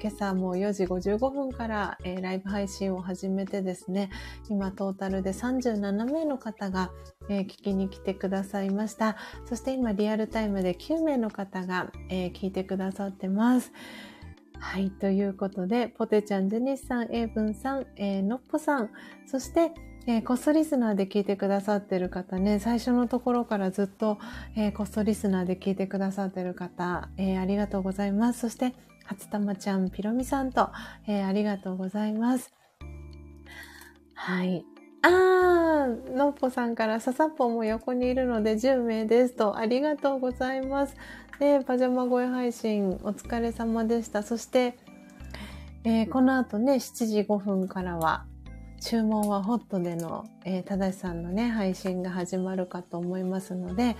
[0.00, 4.10] 今朝も4時55分から、えライブ配信を始めてですね
[4.48, 6.92] 今トータルで37名の方が、
[7.28, 9.16] え聞きに来てくださいました。
[9.46, 13.72] そして今リアルタイムで9名の方が、え聞いてくださってます。
[14.60, 14.90] はい。
[14.90, 18.90] ということで、ポテちゃん、ジェニスさん、エイブンさん、えー、のっぽさん、
[19.26, 19.72] そして、
[20.06, 24.18] えー、コストリスナーで聞いてくださってる方ね、最初のところからずっと、
[24.56, 28.40] えー、コストリスナーで聞いてくださってる方、えー、ありがとうございます。
[28.40, 28.74] そして、
[29.04, 30.70] 初玉ちゃん、ピロミさんと、
[31.06, 32.52] えー、ありがとうございます。
[34.14, 34.64] はい。
[35.02, 40.96] あー、のっぽさんからささっぽも横にいるので10名ですと、ありがとうございます。
[41.38, 44.22] で、パジャマ声配信お疲れ様でした。
[44.22, 44.76] そして、
[45.84, 48.24] えー、この後ね、7時5分からは、
[48.80, 53.96] 注文はホットでの、えー、ただしさんのね、配信が始まるかと思いますので、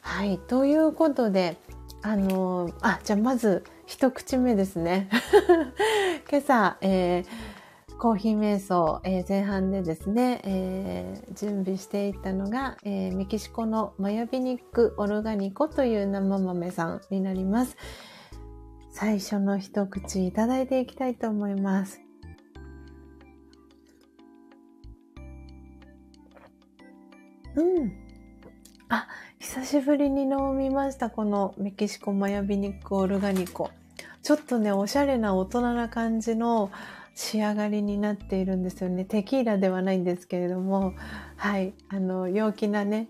[0.00, 1.56] はい、ということで、
[2.02, 5.08] あのー、あ、じゃあまず、一口目ですね。
[6.30, 7.57] 今朝、えー
[7.98, 17.76] コーヒー瞑想、えー、前半でですね、えー、準備していたのが、えー、メキシコのマヤビニックオルガニコという生豆さんになります。
[18.92, 22.00] 最初の一口いただいていきたいと思います。
[27.56, 27.92] うん。
[28.90, 29.08] あ、
[29.40, 31.10] 久しぶりに飲みました。
[31.10, 33.70] このメキシコマヤビニックオルガニコ。
[34.22, 36.70] ちょっとね、おしゃれな大人な感じの、
[37.18, 39.04] 仕上がりになっているんですよね。
[39.04, 40.94] テキーラではないんですけれども、
[41.36, 43.08] はい、あの、陽気なね、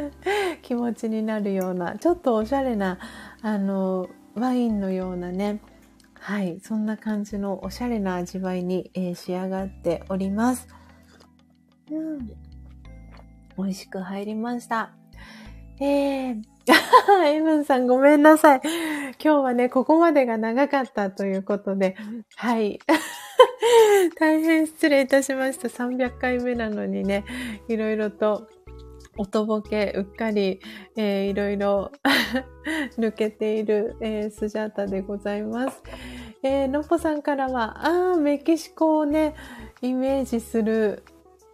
[0.60, 2.98] 気持ちになるような、ちょっとおしゃれな、
[3.40, 5.60] あの、ワインのようなね、
[6.12, 10.68] はい、そんな感じのおしゃれな味わいに、えー、仕上がっております。
[11.90, 12.26] うん。
[13.56, 14.90] 美味しく入りました。
[15.80, 16.42] えー、
[17.26, 18.60] エムンさんごめんなさい。
[19.22, 21.96] 今日はね、ここまでが長かったということで、
[22.34, 22.78] はい。
[24.18, 25.68] 大変失礼いたしました。
[25.68, 27.24] 300回目なのにね、
[27.68, 28.48] いろいろと
[29.16, 30.60] おとぼけ、うっかり、
[30.96, 31.92] えー、いろいろ
[32.98, 35.82] 抜けている、えー、スジャータでございます。
[36.42, 39.34] えー、のぽさんからは、ああ、メキシコをね、
[39.82, 41.02] イメージする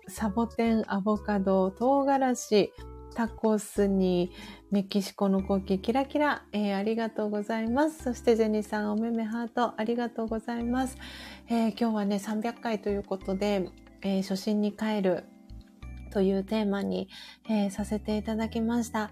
[0.09, 2.73] サボテン、アボカド、唐辛子、
[3.15, 4.33] タコスに
[4.71, 8.03] メキシコの国旗キラキラ、えー、ありがとうございます。
[8.05, 10.97] そしてジェニーさんおめめハートありがとうございます。
[11.49, 13.69] えー、今日はね300回ということで、
[14.03, 15.25] えー、初心に帰る
[16.13, 17.09] というテーマに、
[17.49, 19.11] えさせていただきました。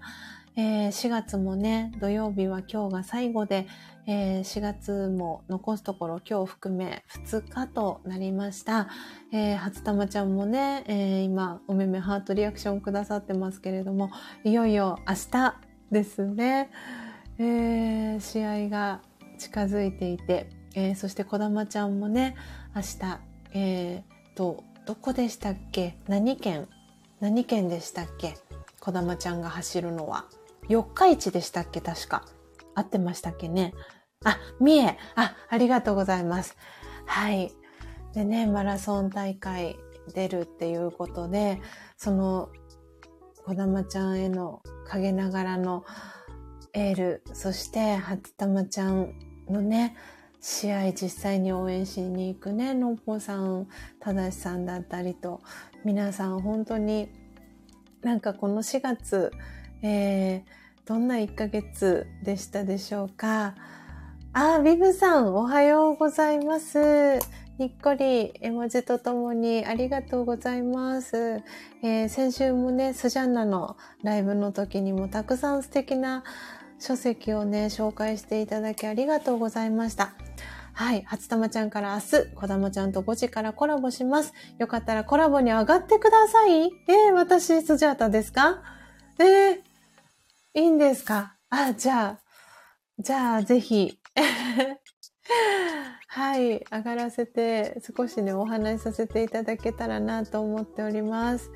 [0.57, 3.67] えー、4月もね、土曜日は今日が最後で、
[4.05, 8.89] えー、4月も残すところ今日含め2日となりました。
[9.31, 14.11] えー、初玉ちゃんもね、えー、今、おめめハートリアクションくださってますけれども、
[14.43, 15.55] いよいよ明日
[15.89, 16.69] ですね、
[17.37, 19.01] えー、試合が
[19.37, 22.35] 近づいていて、えー、そしてこだまちゃんもね、
[22.75, 23.19] 明日、
[23.53, 25.97] えー、と、どこでしたっけ？
[26.09, 26.67] 何県？
[27.21, 28.35] 何県でしたっけ？
[28.81, 30.25] こだまちゃんが走るのは。
[30.67, 31.81] 四日市でしたっけ？
[31.81, 32.25] 確か。
[32.75, 33.73] 合ってましたっけね？
[34.23, 34.97] あ、みえ。
[35.15, 36.55] あ、ありがとうございます。
[37.05, 37.51] はい。
[38.13, 39.77] でね、マラソン大会
[40.13, 41.61] 出るっていうことで、
[41.97, 42.49] その、
[43.45, 45.83] こだまちゃんへの陰ながらの
[46.73, 49.13] エール、そして、初玉ちゃん
[49.49, 49.95] のね、
[50.39, 53.67] 試合実際に応援しに行くね、のっぽさん、
[53.99, 55.41] ただしさんだったりと、
[55.83, 57.09] 皆さん本当に
[58.01, 59.31] なんかこの4月、
[59.81, 63.55] えー、どんな1ヶ月でしたでしょうか？
[64.33, 67.19] あ、ビブさん、おはようございます。
[67.57, 71.41] にっこり絵文字とともにありがとうございます。
[71.83, 76.23] えー、先週もね、スジャンナのライブの時にもたくさん素敵な
[76.79, 80.13] 書籍をね、紹介していただきありがとうございました。
[80.73, 81.03] はい。
[81.03, 84.33] 初玉ちゃんから明日、こだまちゃんと5時からコラボします。
[84.57, 86.71] よかったらコラボに上がってください。
[86.87, 88.63] えー、私、スジャータですか？
[89.19, 89.59] えー、
[90.53, 91.37] いいんですか？
[91.49, 92.19] あ、じゃあ、
[92.99, 93.97] じゃあ、ぜひ。
[96.09, 96.65] はい。
[96.69, 101.49] 上がらせて、少しね、お話しさせていただけたらなと思っております。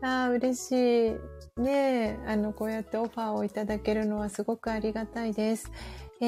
[0.00, 0.72] ああ、嬉し
[1.08, 1.60] い。
[1.60, 5.70] ねえ、あの、こうやってオファーをいただけるのはすごくありがたいです。
[6.22, 6.24] え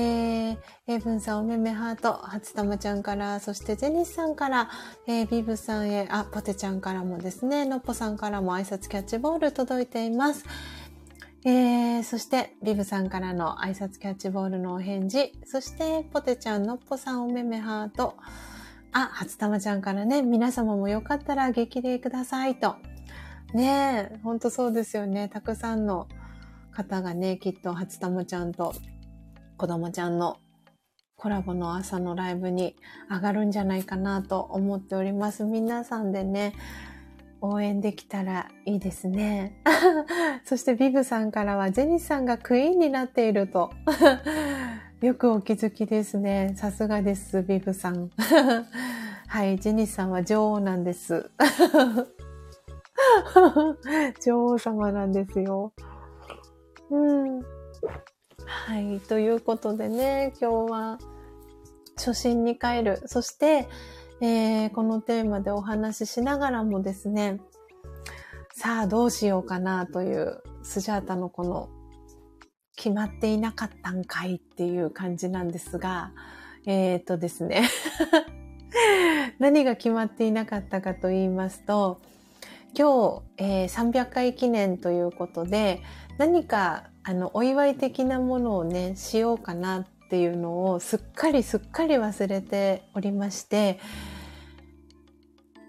[0.52, 4.68] ー、エイブンさん、おめめハート、初玉ちゃんから、そしてゼニスさんから、
[5.06, 10.44] えー、ビブさんへ、あ、ポテちゃんからもですね、のっぽさんからも挨拶キャッチボール届いています。
[11.44, 18.16] えー、そして、ビブさんからの挨拶キャッチボールのお返事、そして、ポテちゃん、のっぽさん、おめめハート、
[18.92, 22.76] あ、初玉ちゃんからね、皆様もよかったら激励くださいと。
[23.54, 25.28] ねえ、ほんとそうですよね。
[25.28, 26.08] たくさんの
[26.72, 28.74] 方がね、きっと初玉ちゃんと
[29.56, 30.38] 子供ちゃんの
[31.16, 32.76] コラボの朝のライブに
[33.10, 35.44] 上がるんじゃないかなと思っております。
[35.44, 36.52] 皆さんでね、
[37.40, 39.60] 応援できたらいいですね。
[40.44, 43.70] そしてビブさんからはジェニスさんがクイーンになっていると。
[45.00, 46.54] よくお気づきですね。
[46.56, 48.10] さすがです、ビブさん。
[49.28, 51.30] はい、ジェニスさんは女王なんです。
[54.24, 55.72] 女王様なんですよ。
[56.90, 57.40] うん。
[58.44, 59.00] はい。
[59.00, 60.98] ということでね、今日は
[61.96, 63.00] 初心に帰る。
[63.06, 63.68] そして、
[64.20, 67.40] えー、このテーマでお話ししながらもですね、
[68.52, 71.68] さあどうしようかなというスジャータのこの
[72.76, 76.12] 決まっていなかったんかいっていう感じなんですが、
[76.66, 77.68] えっ、とですね
[79.38, 82.00] 何が決まっていなかったかと言いますと、
[82.76, 85.82] 今日、えー、300回記念ということで、
[86.18, 93.78] 何か、あの、お祝い的なものをね、しようかなっっていうのをすっかりすっかり忘れておりまして、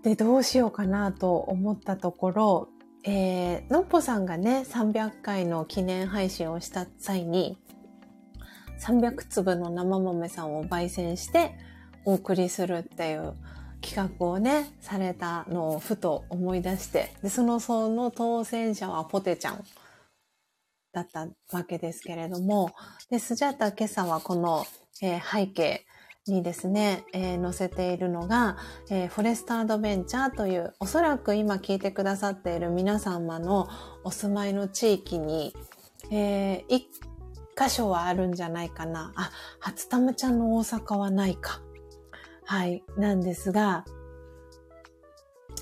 [0.01, 2.69] で、どうしようかなと思ったところ、
[3.03, 7.57] えー、のっぽさんがね、300回の記念配信をした際に、
[8.79, 11.51] 300粒の生豆さんを焙煎して
[12.05, 13.33] お送りするっていう
[13.81, 19.65] 企画をね、されたのをふと思い出して、で、その、その当選者はポテちゃん
[20.93, 22.71] だったわけですけれども、
[23.09, 24.67] で、スジャータ今朝はこの、
[25.01, 25.85] えー、背景
[26.27, 28.57] にですね、えー、載せているのが、
[28.91, 33.67] えー、フォレストアドベンチャーという、おそらく今聞いてくださっている皆様の
[34.03, 35.55] お住まいの地域に、
[36.11, 36.87] えー、一
[37.57, 39.11] 箇所はあるんじゃないかな。
[39.15, 41.61] あ、初玉ちゃんの大阪はないか。
[42.45, 43.85] はい、なんですが、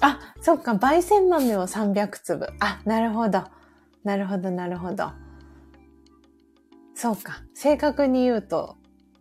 [0.02, 2.48] あ、そっか、焙煎豆を300粒。
[2.60, 3.46] あ、なるほど。
[4.04, 5.12] なるほど、なるほど。
[6.98, 7.44] そうか。
[7.54, 8.76] 正確に言うと、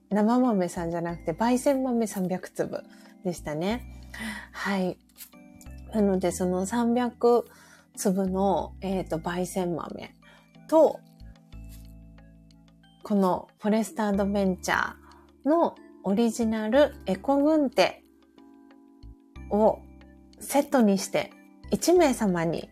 [0.09, 2.83] 生豆さんじゃなくて、焙煎豆300粒
[3.23, 3.85] でしたね。
[4.51, 4.97] はい。
[5.93, 7.45] なので、その300
[7.95, 10.15] 粒の、えっ、ー、と、焙煎豆
[10.69, 11.01] と、
[13.03, 18.03] このフォレスタアドベンチャーのオリジナルエコ軍手
[19.51, 19.81] を
[20.41, 21.31] セットにして
[21.73, 22.71] 1名様に、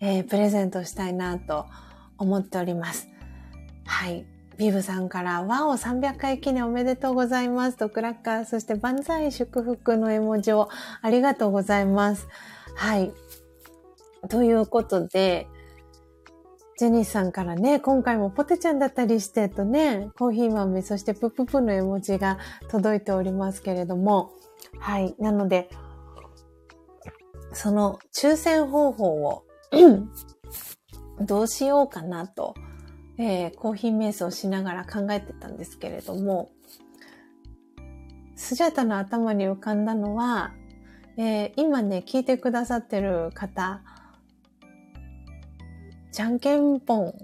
[0.00, 1.64] えー、プレゼントしたいなと
[2.18, 3.08] 思っております。
[3.86, 4.33] はい。
[4.56, 10.68] ビブさんから、ワオ300回記念おめでとうございますとクラッカー、そして万歳祝福の絵文字を
[11.02, 12.28] ありがとうございます。
[12.76, 13.12] はい。
[14.28, 15.48] ということで、
[16.78, 24.32] ジェニーさんからね、今回もポテちゃんだったりしてとね、コーヒー豆、そしてプププの絵文字が届いておりますけれども、
[24.78, 25.14] はい。
[25.18, 25.68] なので、
[27.52, 29.44] その抽選方法を
[31.20, 32.54] どうしようかなと、
[33.18, 36.50] えー、コーヒー瞑想しながら考えてたんですけれども、
[38.36, 40.52] スジャタの頭に浮かんだのは、
[41.16, 43.82] えー、今ね、聞いてくださってる方、
[46.12, 47.14] じゃんけんぽん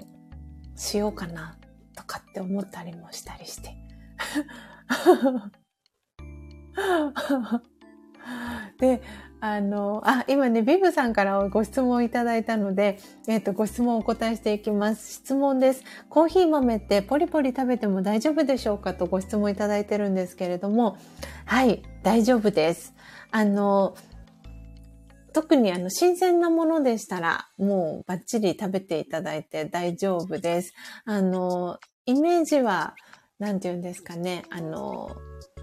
[0.77, 1.57] しようかな
[1.97, 3.77] とかっって思ったりもしたりして。
[8.79, 9.03] で、
[9.43, 15.15] あの、あ、今ね、ビブさんからご質問いただいたので、えっ、ー、と、ご質問をお答えしていきます。
[15.15, 15.83] 質問です。
[16.11, 18.93] コーヒー豆ってポリポリ食べても大丈夫でしょうか？
[18.93, 20.99] とご質問いただいてるんですけれども、
[21.47, 22.95] はい、大丈夫です。
[23.31, 23.95] あの、
[25.33, 30.75] 特にあの、新鮮なものでしたら、もうバッチリ食べていただいて大丈夫です。
[31.07, 32.95] あの、イメージは、
[33.39, 35.09] なんて言うんですかね、あの、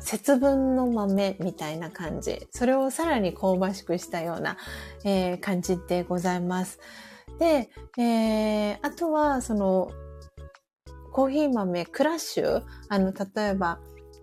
[0.08, 2.48] 節分の豆みたいな感じ。
[2.52, 4.56] それをさらに香ばしくしたような、
[5.04, 6.80] えー、感じでございます。
[7.40, 9.92] で、えー、あとは、その、
[11.12, 12.64] コーヒー豆、クラッシュ？
[12.88, 13.80] あの、例えば、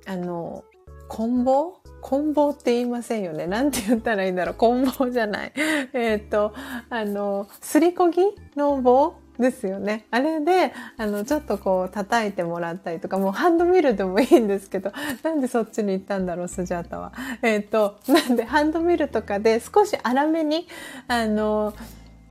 [0.07, 0.65] あの、
[1.09, 3.47] 棍棒棍棒って言いませんよね。
[3.47, 4.55] なんて言ったらいいんだろう。
[4.55, 5.53] 棍棒じゃない。
[5.93, 6.55] えっ、ー、と、
[6.89, 8.23] あの、すりこぎ
[8.57, 9.17] の棒？
[9.39, 10.07] ですよね。
[10.11, 14.93] あれで、あの、ちょっとこう叩いてもらったりとか、もうハンドミルでもいいんですけど、
[15.23, 17.13] なんでそっちに行ったんだろう、スジャータは。
[17.43, 20.69] えっ、ー、と、なんでハンドミルとかで少し粗めに、
[21.09, 21.75] あの、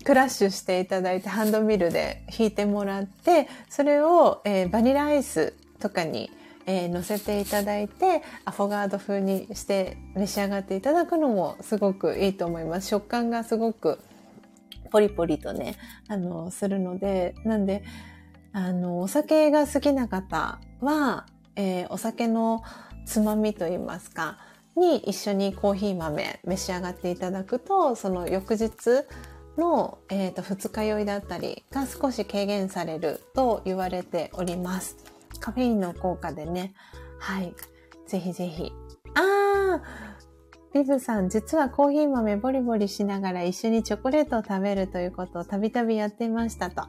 [0.03, 6.31] クラッシュしていただいて、ハンドミルで引いてもらって、それを、えー、バニラアイスとかに、
[6.65, 12.87] えー、乗せていただいて、アフォガード風にして召し上がっていただくのもすごくいいと思います。
[12.87, 13.99] 食感がすごく
[14.93, 15.75] ポリポリとね、
[16.07, 17.83] あの、するので、なんで、
[18.53, 21.25] あの、お酒が好きな方は、
[21.55, 22.61] えー、お酒の
[23.07, 24.37] つまみといいますか、
[24.75, 28.71] に一緒にコーヒー豆召し上がっていただくと、その翌日
[29.57, 34.95] の、えーと、二日酔いだったりが少し軽減されると言われております。
[35.39, 36.75] カフェインの効果でね、
[37.19, 37.55] はい、
[38.05, 38.71] ぜひぜひ。
[39.15, 40.12] あー
[40.73, 46.81] ビブさん、実はコーヒー豆ボリボリしながら一緒にチョコレートを食べるということをたびたびやっていましたと。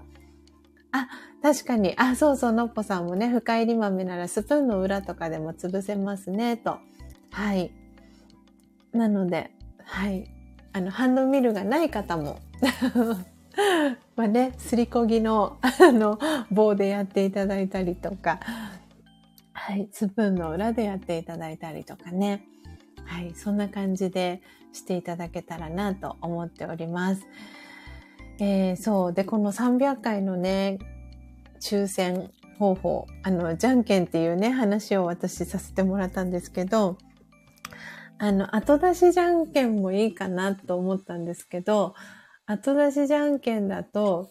[0.93, 1.09] あ、
[1.43, 1.95] 確かに。
[1.99, 6.79] あ、そうそう、のっぽさんもね、深入り豆ならスプーンの裏とかでも潰せますね、と。
[7.31, 7.73] はい。
[8.93, 9.51] なので、
[9.85, 10.31] はい。
[10.73, 12.39] あの、ハンドミルがない方も
[14.17, 16.19] まあね、すりこぎの、あの、
[16.51, 18.41] 棒でやっていただいたりとか、
[19.53, 22.47] はい、スプーンの裏でやっていただいたりとかね。
[23.07, 27.27] はい、そんな感じでしていただけたらなと思っております。
[28.39, 29.13] えー、そう。
[29.13, 30.79] で、この300回のね、
[31.61, 36.99] 抽選方法、あの、じゃんけんっていうね、話を私させてもらったんですけど、
[38.19, 41.95] あの、後出しじゃんけんもいいかなと思ったんですけど、
[42.47, 44.31] 後出しじゃんけんだと、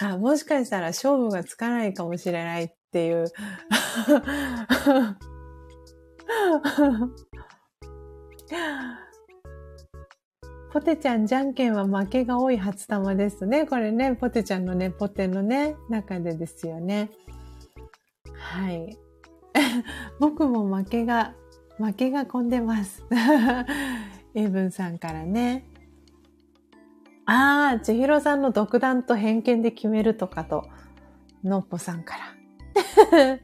[0.00, 3.26] あ、もしかしたら勝負がつかないかもしれないっていう
[10.72, 13.66] ポテちゃん、じゃんけんは負けが多い初玉ですね。
[13.66, 17.10] これね、ポテちゃんのね、ポテのね、中でですよね。
[18.34, 18.96] はい。
[20.20, 21.34] 僕も負けが、
[21.78, 23.04] 負けが込んでます。
[24.34, 25.64] エイブンさんからね。
[27.26, 30.68] ああ、千尋さんの独断と偏見で決めるとかと、
[31.42, 33.40] のっぽさんから。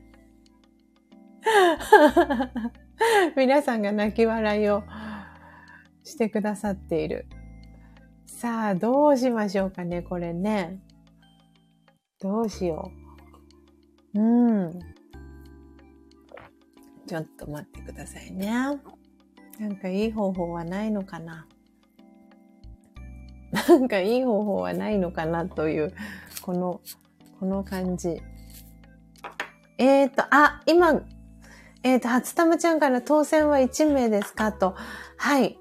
[3.36, 4.82] 皆さんが泣き笑いを
[6.02, 7.26] してくださっている。
[8.26, 10.80] さあ、どうしましょうかね、これね。
[12.20, 12.90] どうしよ
[14.14, 14.20] う。
[14.20, 14.78] うん。
[17.06, 18.50] ちょっと待ってくださいね。
[19.58, 21.46] なんかいい方法はないのかな。
[23.68, 25.94] なんかいい方法はないのかなという、
[26.42, 26.80] この、
[27.38, 28.20] この感じ。
[29.78, 31.02] えっ、ー、と、あ、今、
[31.82, 34.52] えっ、ー、と、初玉ちゃんから当選は1名ですか？
[34.52, 34.74] と。
[35.16, 35.58] はい。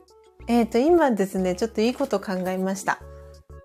[0.47, 2.99] えっ、ー、と、今ですね、ちょっといいこと考えました。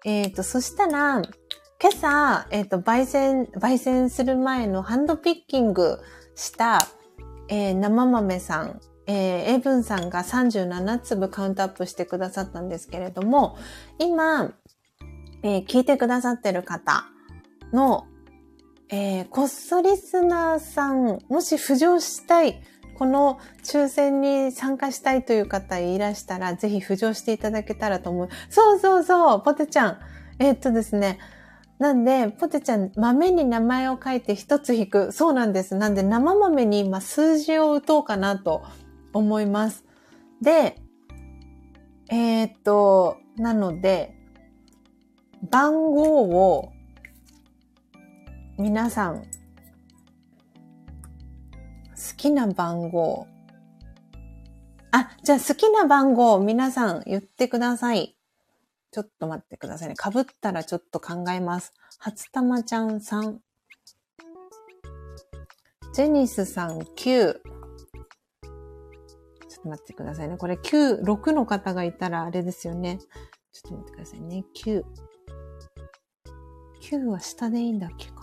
[0.05, 6.01] えっ、ー、と、そしたら、今朝、えっ、と、焙煎、焙煎する前のハンドピッキング
[6.35, 6.87] した、
[7.49, 13.59] え生豆さん、えー、エブンさんが37粒カウントアップしてくださったんですけれども、
[13.99, 14.53] 今、
[15.43, 17.07] えー、聞いてくださってる方
[17.73, 18.07] の
[18.93, 22.61] えー、こっそリスナーさん、もし浮上したい、
[22.99, 28.29] この抽選に参加したいという方いらしたら、ぜひ浮上していただけたらと思う。
[28.49, 29.99] そうそうそう、ポテちゃん。
[30.41, 31.19] えー、っとですね。
[31.79, 35.13] なんで、ポテちゃん、豆に名前を書いて一つ引く。
[35.13, 35.77] そうなんです。
[35.77, 38.65] なんで、生豆に今数字を打とうかなと
[39.13, 39.85] 思います。
[40.43, 40.77] で、
[42.11, 44.17] えー、っと、なので、
[45.49, 46.73] 番号を
[48.61, 49.25] 皆さん、好
[52.19, 53.27] きな番号。
[54.91, 58.19] あ、じゃあ好きな番号皆さん言ってください。
[58.91, 59.95] ちょっと待ってくださいね。
[59.97, 61.73] 被ったらちょっと考えます。
[61.99, 63.41] 初玉ちゃんさん。
[65.95, 66.95] ジェニスさん9。
[66.97, 67.41] ちょっ
[69.63, 70.37] と待ってくださいね。
[70.37, 72.99] これ9、6の方がいたらあれですよね。
[73.53, 74.45] ちょっと待ってくださいね。
[74.55, 74.85] 9。
[76.83, 78.20] 9は下でいいんだっけか。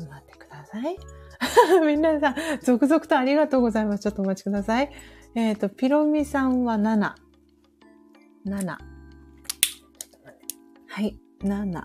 [0.00, 0.96] ょっと待ってください。
[1.86, 4.02] 皆さん、続々とありがとうございます。
[4.02, 4.90] ちょっとお待ちください。
[5.34, 7.14] えっ、ー、と、ピロミさんは7。
[8.46, 8.78] 7。
[10.88, 11.84] はい、7。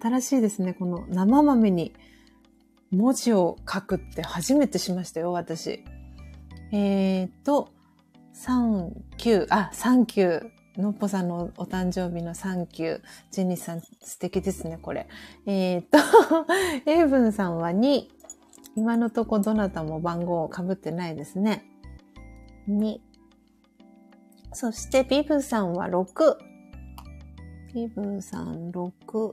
[0.00, 0.74] 新しいですね。
[0.74, 1.94] この生豆に
[2.90, 5.84] 文字を書くって初めてしましたよ、私。
[6.72, 7.72] えっ、ー、と、
[8.32, 10.55] サンキュー、あ、サンキュー。
[10.76, 13.00] のっぽさんのお誕生日のサンキュー。
[13.30, 15.08] ジェニーさん素敵ですね、これ。
[15.46, 15.98] えっ、と、
[16.90, 18.08] エイブンさんは2。
[18.76, 21.64] 今のとこどなたも番号を被ってないですね。
[22.68, 23.00] 2。
[24.52, 26.36] そしてビブさんは6。
[27.74, 29.32] ビブさん6。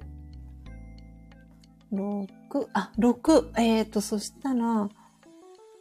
[1.91, 3.59] 6、あ、6。
[3.59, 4.89] えっ、と、そしたら、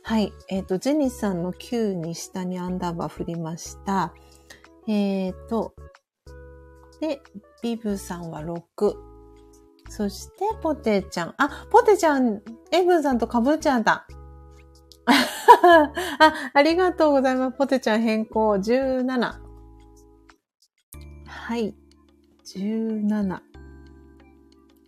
[0.04, 0.32] はい。
[0.48, 4.12] えっ、ー、と、ジェニスさんの9に下にアンダーバー振りました。
[4.88, 5.74] えっ、ー、と、
[7.00, 7.22] で、
[7.62, 8.94] ビブさんは6。
[9.88, 11.34] そして、ポテちゃん。
[11.36, 14.06] あ、ポテちゃん、エブンさんとかぶっちゃった。
[15.06, 17.56] あ、ありがとうございます。
[17.56, 19.40] ポテちゃん変更17。
[21.26, 21.74] はい。
[22.44, 23.40] 17。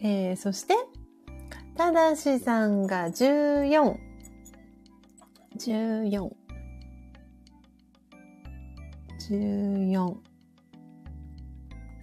[0.01, 0.75] えー、そして、
[1.77, 3.97] ただしさんが14。
[5.59, 6.44] 14。
[9.31, 10.17] 14。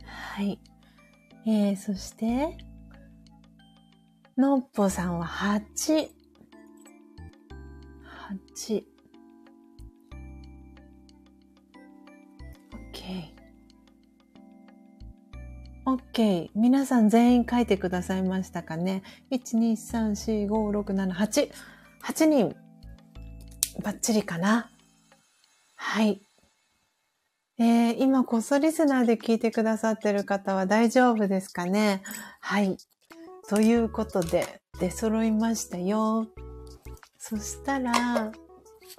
[0.06, 0.60] はい。
[1.46, 2.58] えー、そして、
[4.38, 6.10] のっぽさんは8。
[8.58, 8.84] 8。
[12.94, 13.32] OK。
[15.86, 16.50] OK。
[16.56, 21.52] 皆さん全員書いてくださいましたかね ?1、2、3、4、5、6、7、8。
[22.04, 22.56] 8人。
[23.84, 24.70] バッチリかな？
[25.76, 26.22] はい。
[27.64, 32.02] えー、今、こっそリスナーで聞いてくださってる方は大丈夫ですかね？
[32.40, 32.76] はい。
[33.48, 36.26] ということで、出揃いましたよ。
[37.20, 38.32] そしたら、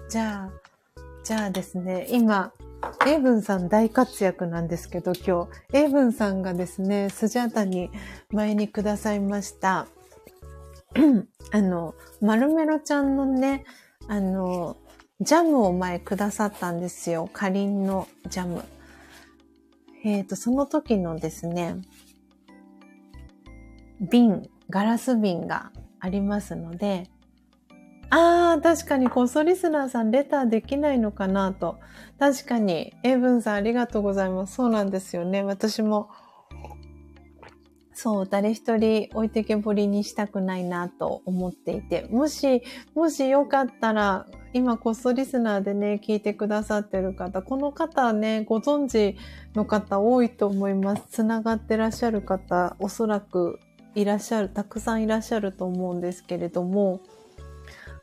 [0.09, 0.51] じゃあ、
[1.25, 2.53] じゃあですね、今、
[3.05, 7.91] エイブンさん大活躍なんですけど、今日、エイブンさんがですね、スジャータに
[8.31, 9.89] 前にくださいました。
[11.51, 13.65] あの、マルメロちゃんのね、
[14.07, 14.77] あの、
[15.23, 17.29] ジャムを前くださったんですよ。
[17.33, 18.65] かりんのジャム。
[20.05, 21.77] えっ、ー、と、その時のですね、
[24.01, 25.71] 瓶、ガラス瓶が
[26.01, 27.09] ありますので、
[28.11, 31.79] ああ、確かにコソリスナーさんレターできないのかなと。
[32.19, 34.57] 確かに、エイブンさんありがとうございます。
[34.57, 35.45] そうなんですよね。
[35.45, 36.11] 私も、
[38.03, 42.65] そう、誰一人置いてけぼりにしたくないなと思っていて、もし、
[42.97, 49.17] もしよかったら、今コストリスナーでね、聞いてくださってる方、この方ね、ご存知
[49.55, 51.05] の方多いと思います。
[51.11, 53.61] つながってらっしゃる方、おそらく
[53.95, 57.03] いらっしゃる、たくさんいらっしゃると思うんですけれども、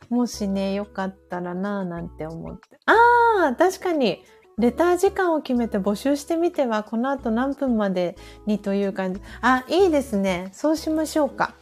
[0.08, 2.78] もしね、よかったらなぁなんて思って。
[2.86, 4.22] ああ確かに
[4.60, 8.16] レター時間を決めて募集してみては、この後何分まで
[8.46, 9.20] にという感じ。
[9.40, 10.50] あ、いいですね。
[10.52, 11.54] そうしましょうか。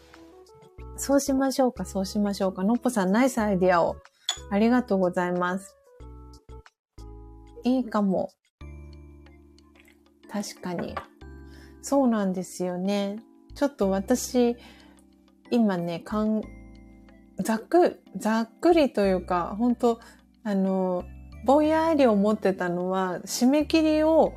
[0.97, 2.65] そうしましょうか、そうしましょうか。
[2.65, 3.97] のっぽさん、ナイスアイディアを。
[4.51, 5.77] ありがとうございます。
[7.63, 8.31] いいかも。
[10.29, 10.97] 確かに。
[11.83, 13.23] そうなんですよね。
[13.55, 14.57] ちょっと私、
[15.53, 16.43] 今ね、かん、
[17.45, 20.01] ざっく、ざっくりというか、本当
[20.43, 21.05] あの、
[21.45, 24.35] ぼんやり思ってたのは、締め切りを、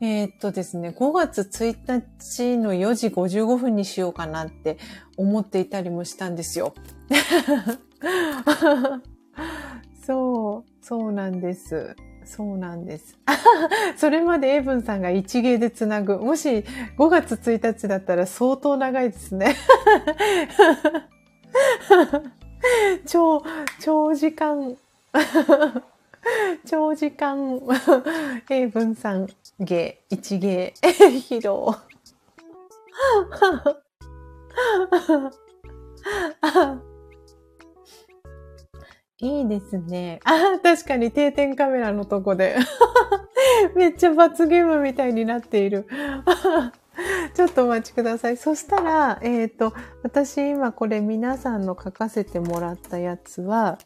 [0.00, 4.78] えー、っとですね、5月1日の4時55分にしようかなって
[5.16, 6.74] 思っていたりもしたんですよ。
[10.04, 11.96] そう、そうなんです。
[12.26, 13.16] そうなんです。
[13.96, 16.18] それまでエイブンさんが一芸でつなぐ。
[16.18, 16.64] もし
[16.98, 19.56] 5月1日だったら相当長いですね。
[23.06, 23.42] 超、
[23.80, 24.76] 長時間、
[26.66, 27.60] 長時間、
[28.50, 29.26] 英文さん
[29.60, 31.52] 芸、一芸、 披露。
[39.18, 40.20] いいですね。
[40.24, 42.56] あ、確かに定点カメラのとこで。
[43.74, 45.86] めっちゃ罰ゲームみたいになっている。
[47.34, 48.36] ちょっとお待ちください。
[48.36, 49.72] そしたら、えっ、ー、と、
[50.02, 53.78] 私今これ皆さんの書かせてもらったやつは、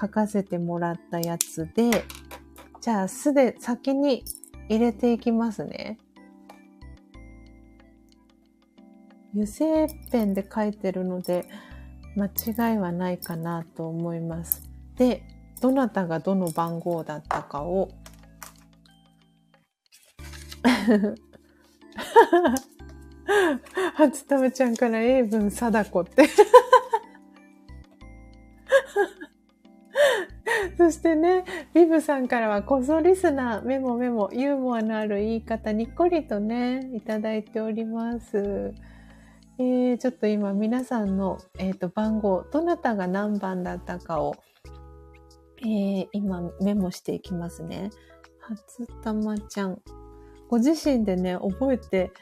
[0.00, 2.04] 書かせてもらったやつで、
[2.80, 4.24] じゃあすで先に
[4.68, 5.98] 入れていきますね。
[9.32, 11.46] 油性ペンで書いてるので、
[12.16, 14.62] 間違いはないかなと思います。
[14.96, 15.22] で、
[15.60, 17.90] どなたがどの番号だったかを
[23.94, 26.28] 初玉ちゃんから英文貞子って
[30.76, 31.44] そしてね、
[31.74, 38.74] ビブさんからは、こそリスナー、メモメモ、ユーモアのある言い方、にっこりとね、いただいております。
[39.58, 44.36] えー、ちょっと今皆さんの、えーと、番号、どなたが何番だったかを、
[45.62, 47.90] えー、今メモしていきますね。
[48.40, 49.82] 初玉ちゃん。
[50.48, 52.12] ご自身でね、覚えて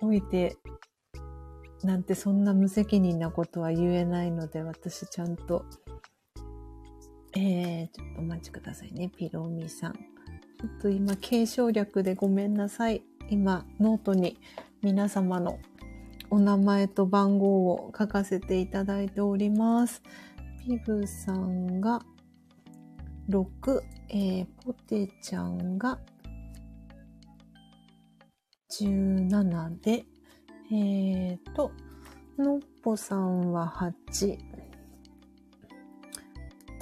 [0.00, 0.56] おいて、
[1.82, 5.64] なんてそんな無責任なことは言えないので、私ちゃんと
[7.36, 9.08] えー、ちょっとお待ちくださいね。
[9.08, 9.92] ピロミさん。
[9.92, 10.00] ちょ
[10.66, 13.02] っと今、敬称略でごめんなさい。
[13.28, 14.38] 今、ノートに
[14.82, 15.58] 皆様の
[16.30, 20.02] お名前と番号を書かせていただいております。
[20.64, 22.00] ビブさんが
[23.28, 23.80] 6、
[24.10, 25.98] えー、ポテちゃんが
[28.70, 30.04] 17で、
[30.72, 31.72] えーと、
[32.38, 33.68] のっぽさんは
[34.12, 34.38] 8、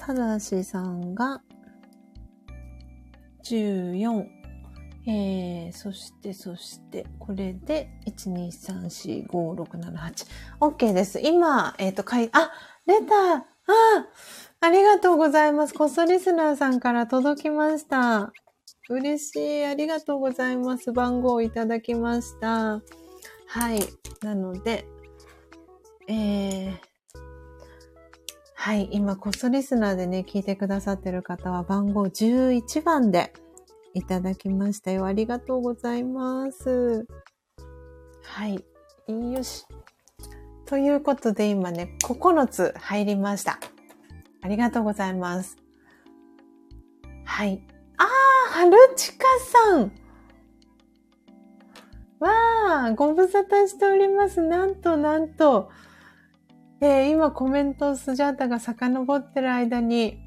[0.05, 1.41] ただしさんが
[3.45, 4.25] 14、
[5.07, 10.27] えー、そして、そして、これで、1,2,3,4,5,6,7,8。
[10.59, 11.21] OK です。
[11.21, 12.51] 今、えっ、ー、と、かい、あ、
[12.85, 13.45] 出たあ
[14.59, 15.73] ありがとうございます。
[15.73, 18.33] コストリスナーさんから届きました。
[18.89, 19.63] 嬉しい。
[19.65, 20.91] ありがとうございます。
[20.91, 22.81] 番号をいただきました。
[23.47, 23.79] はい。
[24.21, 24.85] なので、
[26.07, 26.92] えー、
[28.63, 28.87] はい。
[28.91, 33.33] 今、コストリスナーでね、聞いてくださってる方は番号11番で
[33.93, 35.05] いただきましたよ。
[35.05, 37.05] ありがとうございます。
[38.23, 38.63] はい。
[39.09, 39.65] よし。
[40.65, 43.59] ということで今ね、9つ入りました。
[44.41, 45.57] ありがとうございます。
[47.25, 47.61] はい。
[47.97, 49.25] あー、はるちか
[49.67, 49.91] さん。
[52.21, 54.41] わー、ご無沙汰しております。
[54.41, 55.69] なんとなんと。
[56.85, 60.19] えー、今コメントスジャータが遡ってる間に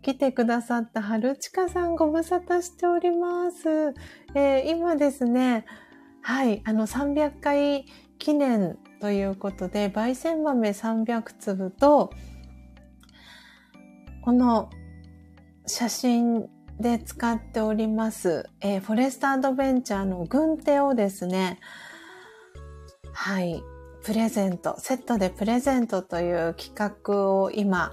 [0.00, 3.92] 来てくださった春近さんご無沙汰しております。
[4.36, 5.64] えー、今ですね、
[6.20, 7.86] はい、あの300回
[8.20, 12.12] 記念ということで、焙煎豆300粒と、
[14.24, 14.70] この
[15.66, 16.48] 写真
[16.78, 21.58] で使っております、えー、フォレストアドベンチャーの軍手をですね、
[23.12, 23.64] はい、
[24.04, 27.92] プレゼント、セットでプレゼントという企画を今、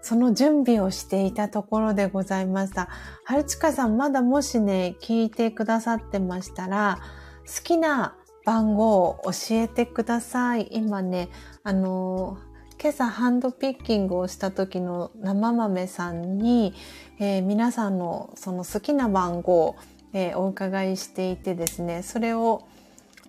[0.00, 2.88] その準備をしていたところでございました。
[3.24, 6.98] はるちかさん、まだもしね、聞いてくださってましたら、
[7.46, 10.68] 好きな番号を教えてください。
[10.70, 11.28] 今ね、
[11.62, 12.38] あの
[12.80, 16.72] 今朝ハンドピッキングをした時の生豆さんに、
[17.18, 19.76] えー、皆さんのその好きな番号を、
[20.14, 22.66] えー、お伺いしていてですね、それを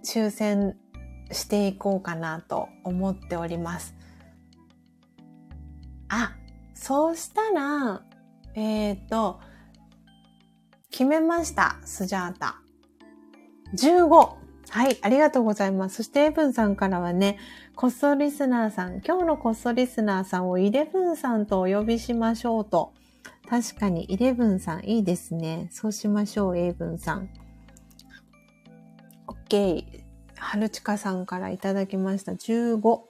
[0.06, 0.78] 抽選
[1.32, 3.96] していこうかなと思っております。
[6.10, 6.34] あ、
[6.74, 8.02] そうしたら、
[8.54, 9.40] えっ、ー、と、
[10.90, 11.78] 決めました。
[11.86, 12.62] スジャータ。
[13.76, 14.42] 15。
[14.70, 15.98] はい、ありがとうございます。
[15.98, 17.38] そして、エブンさんからはね、
[17.76, 22.94] コストリスナーさん、今日のコストリスナーさんをイレブンさんとお呼びしましょうと。
[23.50, 25.68] 確かに、イレブンさんいいですね。
[25.72, 27.30] そうしましょう、エイブンさん。
[29.28, 29.91] OK。
[30.44, 32.32] 春近さんからいただきました。
[32.32, 33.02] 15。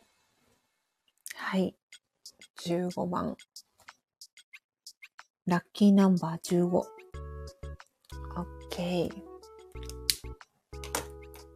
[1.36, 1.76] はい。
[2.66, 3.38] 15番。
[5.48, 6.84] ラッキーナンバー15。
[8.70, 9.10] OK。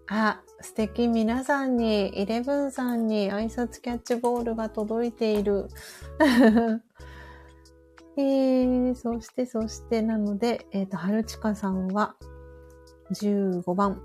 [0.08, 1.10] あ、素敵。
[1.10, 5.68] 皆さんに、イレブンさんに挨拶キャッチボールが届いている。
[8.18, 12.16] えー、そして、そして、なので、えっ、ー、と、春近さんは、
[13.12, 14.02] 15番。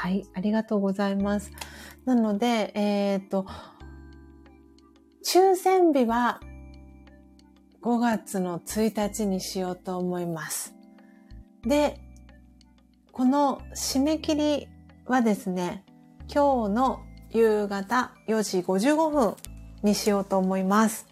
[0.00, 1.52] はい、ありがとうございます。
[2.06, 3.44] なので、えっ、ー、と、
[5.22, 6.40] 抽選日は
[7.82, 10.74] 5月の1日にしようと思います。
[11.66, 12.00] で、
[13.12, 14.68] この締め切り
[15.04, 15.84] はですね、
[16.34, 19.36] 今日の夕方4時55分
[19.82, 21.06] にしようと思います。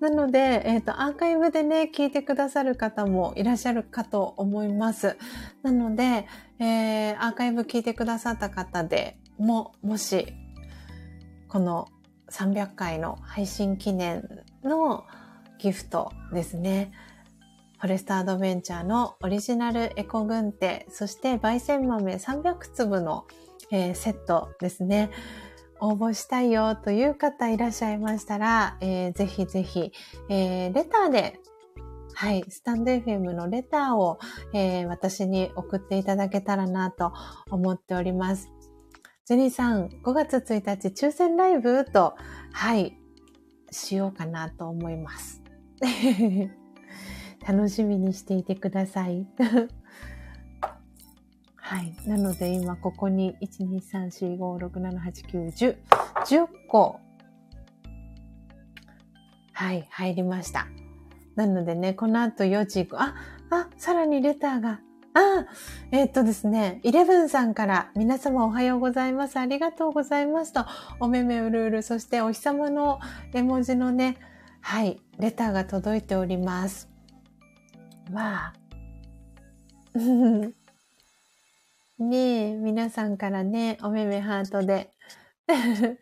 [0.00, 5.16] なので、えっ、ー、と、アーカイブでね、聞いてくださる方もいらっしゃるかと思います。
[5.62, 6.26] なので、
[6.60, 10.32] えー、アーカイブ聞いてくださった方でも、もし、
[11.48, 11.88] この
[12.30, 14.28] 300回の配信記念
[14.62, 15.04] の
[15.58, 16.92] ギフトですね。
[17.80, 23.26] フォレストアドベンチャーのオリジナルエコ軍手、そして焙煎豆300粒の、
[23.70, 25.10] えー、セットですね。
[25.80, 29.92] 応募したいよという方いらっしゃいましたら、えー、ぜひぜひ、
[30.28, 31.38] えー、レターで、
[32.14, 34.18] はい、スタンド FM のレターを、
[34.52, 37.12] えー、私に送っていただけたらなと
[37.50, 38.50] 思っております。
[39.24, 42.14] ジェニーさん、5月1日抽選ライブと、
[42.52, 42.98] はい、
[43.70, 45.42] しようかなと思います。
[47.46, 49.26] 楽しみにしていてください。
[51.68, 51.92] はい。
[52.06, 55.76] なので今ここに1、2、3、4、5、6、7、8、9、10、
[56.24, 56.98] 10個、
[59.52, 60.66] はい、入りました。
[61.36, 63.14] なのでね、この後4時、あ、
[63.50, 64.80] あ、さらにレターが。
[65.12, 65.44] あ、
[65.92, 69.36] えー、っとですね、イレブンさんから皆様おはようございます。
[69.36, 70.64] ありがとうございますと、
[71.00, 72.98] おめめうるうる、そしてお日様の
[73.34, 74.16] 絵文字のね、
[74.62, 76.88] はい、レターが届いております。
[78.10, 78.54] わ
[79.94, 80.57] あ。
[81.98, 84.92] ねえ、皆さんからね、おめめハートで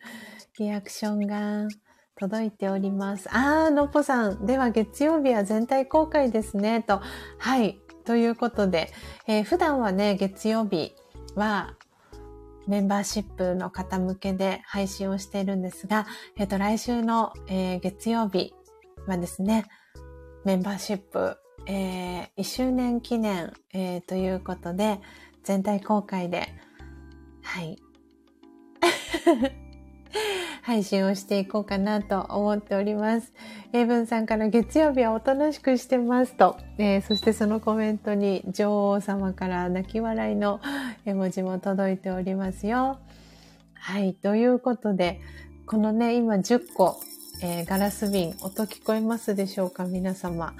[0.59, 1.67] リアクションが
[2.15, 3.27] 届いております。
[3.31, 4.45] あー、のっぽさん。
[4.45, 6.83] では月曜日は全体公開ですね。
[6.83, 7.01] と。
[7.39, 7.79] はい。
[8.05, 8.91] ということで、
[9.25, 10.93] えー、普段はね、月曜日
[11.33, 11.75] は
[12.67, 16.05] メンバーシップの方向けで配信をしているんですが、
[16.35, 18.53] えっ、ー、と、来週の、えー、月曜日
[19.07, 19.65] はですね、
[20.45, 25.01] メンバーシップ、えー、1周年記念、えー、ということで、
[25.47, 26.49] 全体公開で、
[27.41, 27.81] はい。
[30.61, 33.31] 配信をしていこうかなと思っております。
[33.71, 40.59] 英文さんから月曜日はおとなしくしてますと、えー、そしてそのコメントに女王様から泣き笑いの
[41.05, 42.99] 絵文字も届いておりますよ。
[43.73, 44.15] はい。
[44.15, 45.21] ということで、
[45.65, 46.99] このね、今10個、
[47.41, 49.85] えー、ガラス瓶、音聞こえますでしょうか？
[49.85, 50.53] 皆様。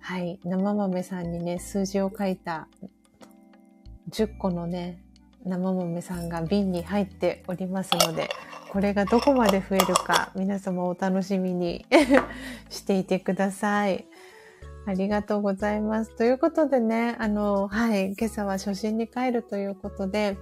[0.00, 0.40] はい。
[0.42, 2.68] 生豆さんにね、数字を書いた
[4.10, 5.02] 10個のね、
[5.44, 8.28] 生豆さんが瓶に入っておりますので、
[8.70, 11.86] これがどこまで増えるか、皆様お楽しみに
[12.68, 14.06] していてください。
[14.86, 16.16] ありがとうございます。
[16.16, 20.36] ということでね、あの、はい、今朝は初心に帰るということで、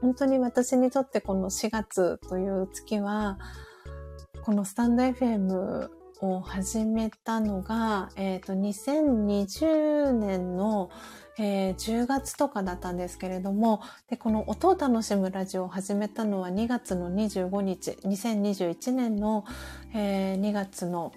[0.00, 3.38] 本当に私にとってこの4月という月は、
[4.44, 5.88] このスタンド FM
[6.20, 10.90] を始めたのが、えっ、ー、と、2020年の
[11.38, 19.44] えー、10月とかだったんですけれども、で、この音を楽しむラジオを始めたのは2月の25日、2021年の、
[19.94, 21.12] えー、2月の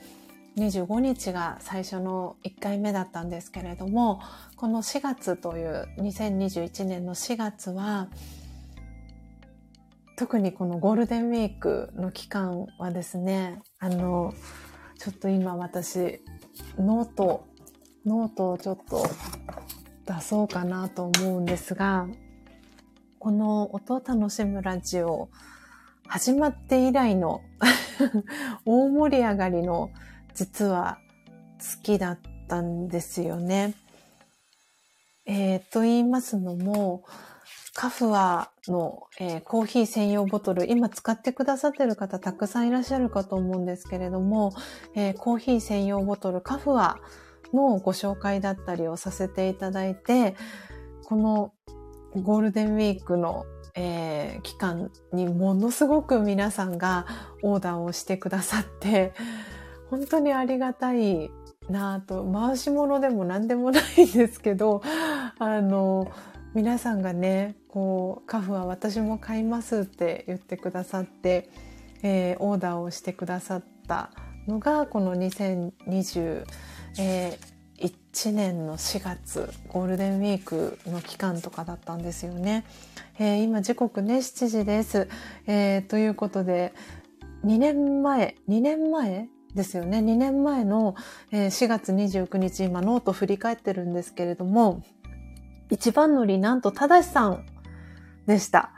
[0.58, 4.20] 25日が最初の1回目だったんですけれども、
[4.58, 8.10] この4月という2021年の4月は、
[10.18, 14.34] 特にこのゴールデンウィークの期間はですね、あの、
[14.98, 16.22] ちょっと今私、
[16.78, 17.46] ノート、
[18.06, 19.08] ノートをちょっと
[20.10, 22.08] 出そうかなと思うんですが、
[23.20, 25.30] この音を楽しむラジオ、
[26.08, 27.42] 始まって以来の
[28.66, 29.92] 大盛り上がりの
[30.34, 30.98] 実は
[31.60, 33.76] 好きだったんですよね。
[35.28, 37.04] えー、と言いますのも、
[37.76, 44.54] カフアの、えー、コーヒー専用ボトル、今使ってくださってる方たくさんいらっしゃるかと思うんですけれども、
[44.96, 46.98] えー、コーヒー専用ボトル、カフア
[47.54, 50.36] のご紹介だったりをさせていただいて、
[51.06, 51.54] この
[52.16, 53.46] ゴールデンウィークの、
[53.76, 57.06] えー、期間にものすごく皆さんが
[57.44, 59.14] オーダーをしてくださって、
[59.90, 61.32] 本当にありがたい
[61.70, 64.82] なぁと、回し物でも何でもないんですけど、
[65.40, 66.12] あの、
[66.54, 71.50] 皆さんがね、こう、カフは私も買いますって言ってくださって、
[72.02, 74.12] えー、オーダーをしてくださった
[74.48, 76.46] のが、この2020
[76.98, 82.66] えー、1年の4月ゴールデンウィークの期間とかだったんですよね。
[83.20, 85.08] えー、今時刻ね7時です、
[85.46, 86.74] えー、ということで
[87.46, 90.96] 2年前2年前ですよね2年前の、
[91.32, 94.84] え、4月29日今ノート振り返ってるんですけれども
[95.70, 97.46] 一番乗りなんと正さん
[98.26, 98.72] でした。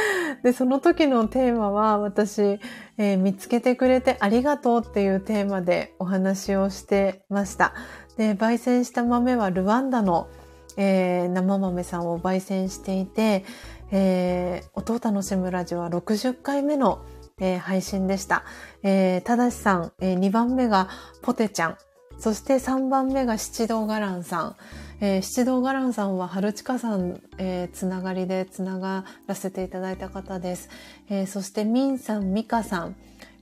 [0.42, 2.60] で、その時のテーマは私、
[2.98, 7.74] えー、見つけてくれてありがとうっていうテーマでお話をしてました。
[8.16, 10.28] で、焙煎した豆はルワンダの、
[10.76, 13.44] えー、生豆さんを焙煎していて、
[13.90, 17.00] えー、音を楽しむラジオは60回目の、
[17.38, 18.44] えー、配信でした。
[18.82, 20.88] えー、ただしさん、えー、2番目が
[21.22, 21.76] ポテちゃん、
[22.18, 24.56] そして3番目が七道ガランさん、
[25.00, 30.70] えー、七道ガランさんは春近さん、えー、つながりでつながらせていただいた方です。
[31.10, 32.96] えー、そしてミンさん、ミカさん、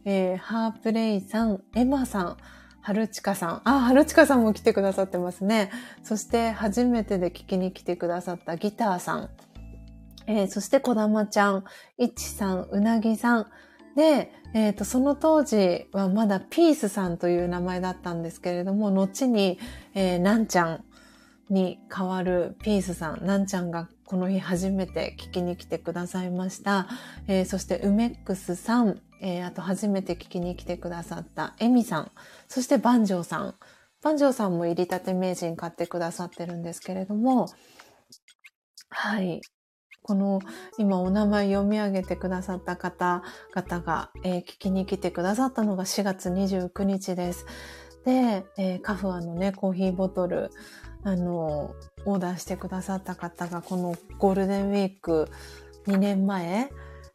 [0.04, 2.36] えー、ハープレイさん、エマさん、
[2.80, 3.62] はるちかさん。
[3.64, 5.70] あ、はるちかさんも来てくださってますね。
[6.02, 9.30] そして、初めてで聞きに来てくださったギターさん。
[10.26, 11.64] えー、そして、こだまちゃん、
[11.98, 13.46] いちさん、うなぎさん。
[13.96, 19.58] で、えっ、ー、と、その当時はまだピースさんという名前だったんですけれども、後に、
[19.94, 20.84] えー、なんちゃん
[21.50, 26.88] に代わるピースさん、なんちゃんがこの日初めて聞きに来てくださいました。
[27.26, 32.12] えー、そして、ウメックスさん、えー、あと初めて聞きに来てくださったエミさん、
[32.48, 33.54] そしてバンジョーさん。
[34.02, 37.48] バンジョーさんも入りたて名人買ってくださってるんですけれども、
[38.90, 39.40] はい。
[40.02, 40.40] この
[40.76, 47.46] 今お名前読み上げてくださった方々が、えー、聞きに来てくださったのが4月29日です。
[48.04, 50.50] で、えー、カフアのね、コーヒーボトル、
[51.04, 51.74] あの、
[52.06, 55.30] オーダーしてくださった方がこのゴールデンウィーク
[55.86, 56.70] 2年前、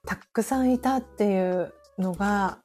[0.06, 2.60] たくさんいたっていうのが、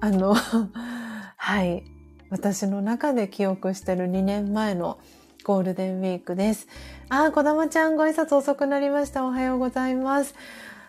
[0.00, 0.34] あの、
[1.36, 1.84] はい、
[2.30, 4.98] 私の中で記憶してる2年前の
[5.44, 6.66] ゴールデンウィークです。
[7.08, 9.24] あ、こだまちゃんご挨拶遅くなりました。
[9.24, 10.34] おはようございます。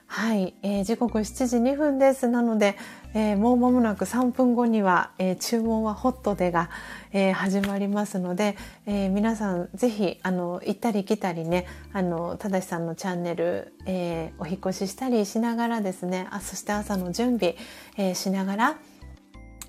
[0.07, 2.27] はい、えー、時刻7時2分です。
[2.27, 2.75] なので、
[3.17, 6.69] えー、もう間もなく3分後には、えー、注文はホットでが、
[7.11, 17.55] えー、始まりますので、え皆さんぜひあの行ったり来たりねあのただしさんのチャンネル、えお引越ししたりしながらですねあそして朝の準備、
[17.97, 18.77] えしながら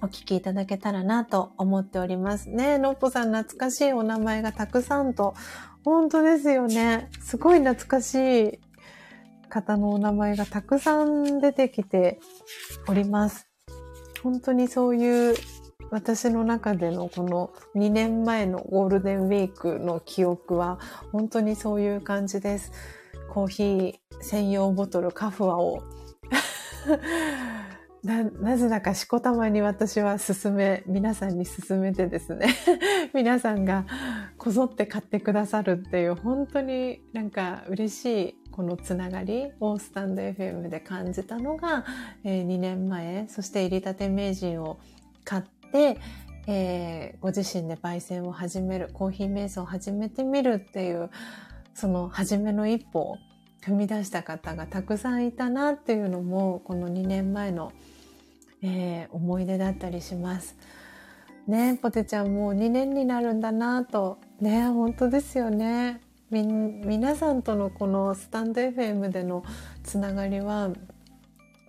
[0.03, 2.77] お聞きいただけたらなと思っておりますね。
[2.77, 5.35] のっぽさん懐かしいお名前がたくさんと
[5.87, 7.09] 本当ですよね。
[7.23, 8.15] すごい懐かし
[8.45, 8.61] い
[9.49, 12.20] 方のお名前がたくさん出てきて
[12.87, 13.49] おります。
[14.23, 15.35] 本当にそういう
[15.91, 20.79] 私の中でのこの2年前のゴールデンウィークの記憶は
[21.12, 22.73] 本当にそういう感じです。
[23.31, 25.83] コーヒー専用ボトルカフアを
[28.03, 32.49] な、なぜだかしこたまに私は勧め、皆さんに勧めてですね、
[33.12, 33.87] 皆さんが
[34.39, 41.85] こぞって買ってくださるっていう、本当になんか嬉しいこのつながりをスタンド FM で感じたのが、
[42.25, 44.81] えー、2年前、そして入りたて名人を
[45.23, 45.97] 買って、
[46.49, 51.09] えー、ご自身で焙煎を始める、コーヒー瞑想を始めてみるっていう、
[51.73, 53.19] その初めの一歩を
[53.63, 57.73] 踏み出した方がたくさんいたなっていうのも、この2年前の
[58.61, 60.57] えー、思い出だったりします。
[61.47, 64.19] ねポテちゃんもう2年になるんだなと。
[64.41, 66.01] ね本当ですよね。
[66.31, 69.45] み、皆さんとのこのスタンド FM での
[69.83, 70.71] つながりは、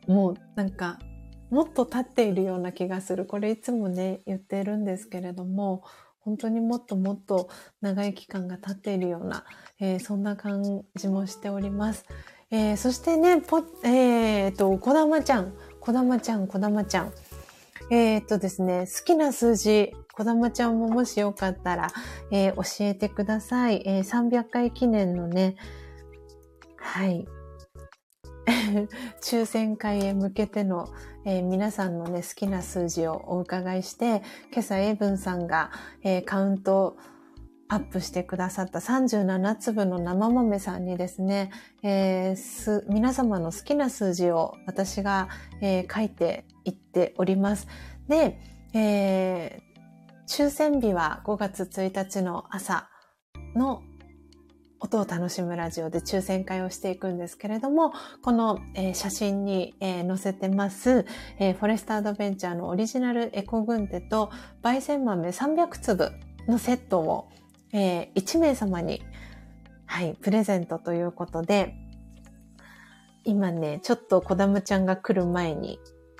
[0.07, 0.99] もうなんか、
[1.49, 3.25] もっと経っているような気がする。
[3.25, 5.83] これいつもね、言ってるんですけれども、
[6.19, 7.49] 本当にもっともっと
[7.81, 9.45] 長い期間が経っているような、
[9.79, 12.05] えー、そんな感じもしております。
[12.51, 15.53] えー、そしてね、ぽ、えー、と、こだまちゃん。
[15.79, 17.13] こだまちゃん、こだまちゃん。
[17.91, 21.87] えー、っとですね、好きな数字、こだまちゃんももしよかったら、
[22.29, 23.81] えー、教えてください。
[23.85, 25.55] えー、300回記念のね、
[26.75, 27.25] はい。
[29.23, 30.89] 抽選会へ向けての、
[31.23, 34.21] えー、皆さんのね、好きな数字をお伺いして、
[34.51, 35.71] 今朝エイブンさんが、
[36.03, 36.97] えー、カウント
[37.69, 41.49] アップしてくださった37粒の生豆さんにですね、
[41.81, 45.29] えー、皆様の好きな数字を私が、
[45.61, 47.69] 書いていっております。
[48.09, 48.37] で、
[50.29, 52.87] 抽選日は5月1日の朝
[53.55, 53.81] の
[54.79, 61.07] 音を楽しむラジオで抽選会をしていくんですけれども、この、えー、写真に、えー、載せてます、
[61.39, 64.31] えー、フォレストアドベンチャーのオリジナルエコ軍手と
[64.61, 66.11] 焙煎豆300粒
[66.47, 67.29] のセットを
[67.73, 69.01] え、1名様に、
[69.85, 71.73] はい、プレゼントということで、
[73.25, 75.79] 今ね、ちょっとこだむちゃんが来る前に、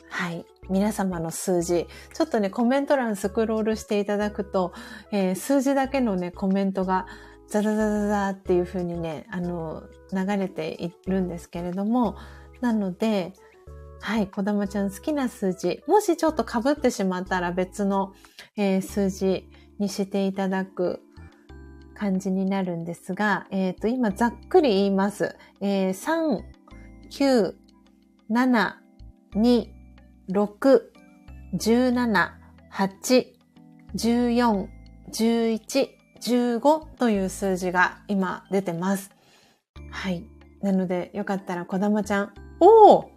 [0.10, 4.74] はい、皆様の数字、ちょっとね、コメント欄スクロールしていただくと、
[5.12, 7.08] えー、数字だけのね、コメントが
[7.48, 9.84] ザザザザザっていう風にね、あの、
[10.14, 12.16] 流れているんですけれども、
[12.62, 13.34] なので、
[14.02, 18.14] はい、こだまちゃん好きな数字、もしちょっと被ってしまったら別の、
[18.56, 21.02] えー、数字にしていただく
[21.96, 25.36] 感じになるんですが、えっ、ー、と、今ざっくり言います。
[25.60, 26.44] えー、3、
[27.10, 27.54] 9、
[28.30, 28.74] 7、
[29.36, 29.79] 2、
[30.30, 30.82] 6、
[31.56, 32.32] 17、
[32.72, 33.26] 8、
[33.96, 34.68] 14、
[35.12, 35.88] 11、
[36.22, 39.10] 15という数字が今出てます。
[39.90, 40.24] はい。
[40.62, 42.34] なので、よかったら、こだまちゃん。
[42.60, 43.12] おお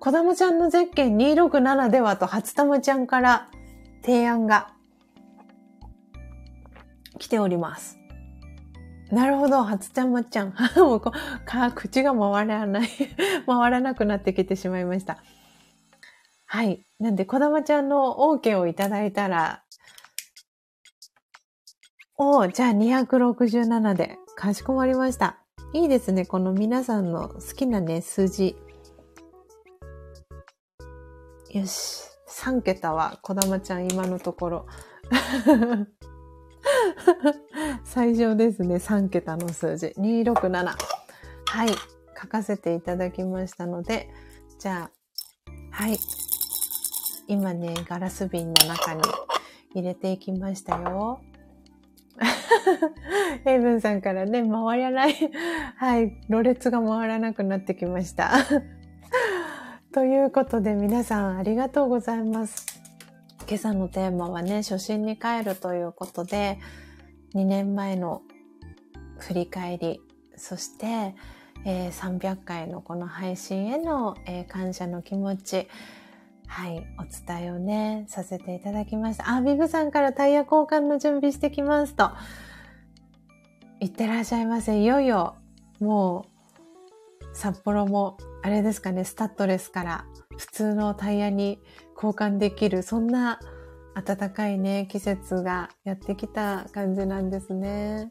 [0.00, 3.48] こだまちゃんのゼッケン267ではと、初玉ちゃんから
[4.02, 4.72] 提案が
[7.18, 7.98] 来ております。
[9.10, 10.54] なるほど、初ちゃんまちゃん。
[10.76, 11.12] もうこ
[11.44, 12.88] か口が回らない
[13.46, 15.18] 回らなくなってきてしまいました。
[16.46, 16.84] はい。
[17.00, 19.62] なんで、こだまちゃんの OK をいただいたら、
[22.16, 24.18] お、じゃあ267で。
[24.36, 25.38] かしこまりました。
[25.72, 26.24] いいですね。
[26.24, 28.56] この皆さんの好きなね、数字。
[31.50, 32.04] よし。
[32.28, 34.66] 3桁は、こだまちゃん今のところ。
[37.84, 38.76] 最上ですね。
[38.76, 39.86] 3桁の数字。
[39.98, 40.76] 267。
[41.46, 41.68] はい。
[42.20, 44.08] 書かせていただきましたので、
[44.58, 44.90] じゃあ、
[45.70, 45.98] はい。
[47.26, 49.02] 今ね、ガラス瓶の中に
[49.74, 51.20] 入れていきましたよ。
[53.44, 55.14] エイブンさんからね、回らない。
[55.76, 58.32] はい、ろれつが回らなくなってきました。
[59.92, 62.66] ということで皆さんありがとうございます。
[63.46, 66.58] 今朝のテーマはね、初心に帰るということで、
[67.34, 68.22] 2年前の
[69.18, 70.00] 振り返り、
[70.36, 71.14] そして、
[71.64, 75.68] えー、300回のこの配信への、えー、感謝の気持ち、
[76.46, 79.30] はい、お伝えをね、させていただきました。
[79.30, 82.10] あ、ビブさんからタイヤ交換の準備してきますと。
[83.80, 84.80] いってらっしゃいませ。
[84.80, 85.36] いよいよ、
[85.80, 86.26] も
[87.22, 90.04] う、札幌も、あれですかね、スタッドレスから
[90.38, 91.60] 普通のタイヤに
[91.94, 93.40] 交換できる、そんな
[93.94, 98.10] 暖かいね、季節がやってきた感じなんですね。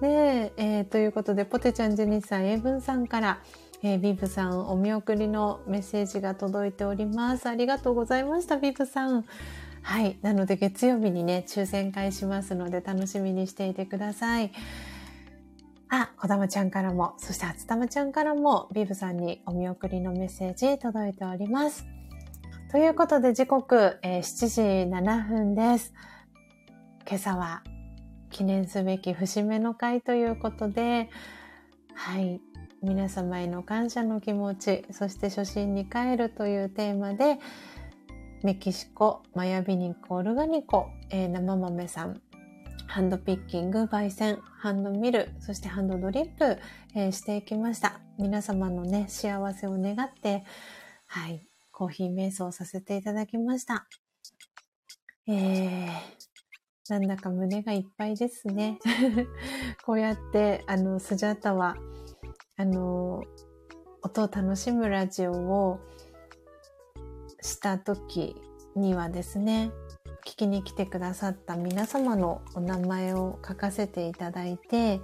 [0.00, 3.38] で、えー、ということで、ポテちゃん、ジェニーさん、エイブンさんから、
[3.82, 7.46] えー、ビブさん、お見送りのメッセージが届いております。
[7.46, 9.24] ありがとうございました、ビブさん。
[9.82, 10.18] はい。
[10.22, 14.50] なので、月曜日にね、抽選会しますので、楽しみにしていてください。
[15.88, 21.84] あ、こだまちゃんからも、そしてあつたまちゃんからも、ビブさんにお見送りのメッセージ届いております。
[22.72, 25.94] ということで、時刻、えー、7時7分です。
[27.06, 27.62] 今朝は
[28.30, 31.08] 記念すべき節目の会ということで、
[31.94, 32.40] はい。
[32.86, 37.38] 皆様への感謝の気持ち、そして初心に帰るというテーマで、
[38.44, 42.22] メキシコ、マヤビニコ、オルガニコ、えー、生豆さん、
[42.86, 46.58] ハンドピッキング、焙煎、ハンドミル、そしてハンドドリップ、
[46.94, 47.98] えー、していきました。
[48.18, 50.44] 皆様のね、幸せを願って、
[51.06, 53.88] はい、コーヒー瞑想させていただきました。
[55.26, 55.88] えー、
[56.88, 58.78] なんだか胸がいっぱいですね。
[59.84, 61.76] こうやって、あの、スジャータは、
[62.58, 63.22] あの、
[64.02, 65.80] 音を楽しむラジオを
[67.42, 68.34] した時
[68.74, 69.70] にはですね、
[70.24, 75.00] 聞きに来てくださった皆様のお名前を書かせていただいて、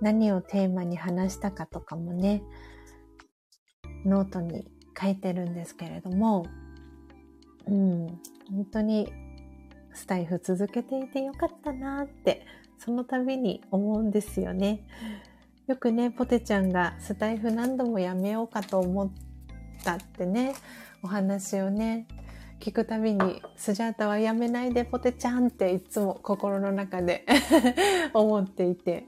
[0.00, 2.42] 何をテーマに話したかとかもね、
[4.06, 4.66] ノートに
[4.98, 6.46] 書いてるんですけれども、
[7.66, 8.06] うん、
[8.50, 9.12] 本当に
[9.92, 12.46] スタイフ続けていてよかったなって、
[12.78, 14.86] その度に思うんですよね。
[15.70, 19.10] よくね、ポテちゃんがスタイフ何度もやめようかと思っ
[19.84, 20.52] たってね、
[21.00, 22.08] お話をね、
[22.58, 27.24] 聞くたびに、スジャータはやめないでポテちゃんっていつも心の中で
[28.14, 29.04] 思っていて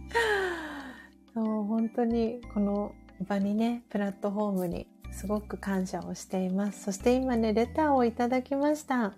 [1.34, 1.64] そう。
[1.64, 2.94] 本当にこの
[3.28, 6.84] 場にね、プラットフォームにすごく感謝をしています。
[6.84, 9.12] そして今ね、レターをいただきました。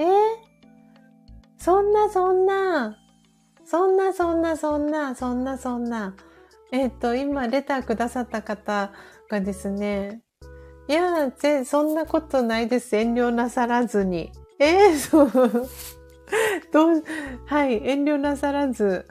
[0.00, 0.06] えー、
[1.56, 2.98] そんなそんな、
[3.64, 6.14] そんなそんなそんな、そんなそんな。
[6.72, 8.92] えっ、ー、と、今、レターくださった方
[9.30, 10.22] がですね、
[10.86, 12.94] いや、ぜ、そんなことないです。
[12.94, 14.32] 遠慮なさらずに。
[14.58, 15.30] えー、そう。
[16.72, 17.04] どう、
[17.46, 19.06] はい、遠慮なさらず。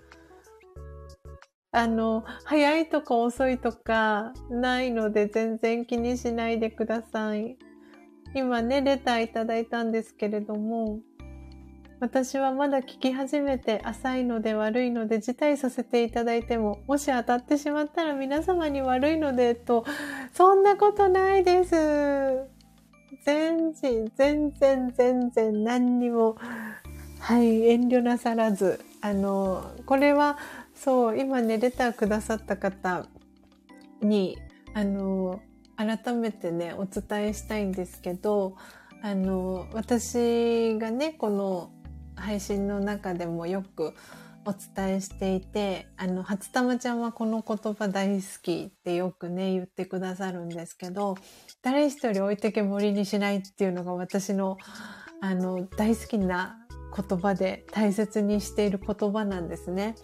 [1.71, 7.57] あの、早いとか遅いとかないので全然気にしないでください。
[8.35, 10.99] 今ね、レターいただいたんですけれども、
[12.03, 19.85] 私はまだ聞き始めて浅いので悪いので辞退させていただいても、もし当たってしまったら皆様に悪いので、と、
[20.33, 21.71] そんなことないです。
[23.23, 26.35] 全然、全然、全然何にも、
[27.21, 28.81] はい、遠慮なさらず。
[28.99, 30.37] あの、これは、
[30.75, 33.05] そう、今ね、レターくださった方
[34.01, 34.37] に、
[34.73, 35.39] あの、
[35.77, 38.57] 改めてね、お伝えしたいんですけど、
[39.01, 41.71] あの、私がね、この
[42.15, 43.93] 配信の中でもよく
[44.45, 51.15] お伝えしていて、あの、初玉ちゃんはこの言葉大好きってよくね、言ってくださるんですけど、
[51.61, 54.57] 誰一人置いてけぼりにしないっていうのが私の、
[55.21, 56.57] あの、大好きな
[56.95, 59.95] 言葉で大切にしている言葉なんですね。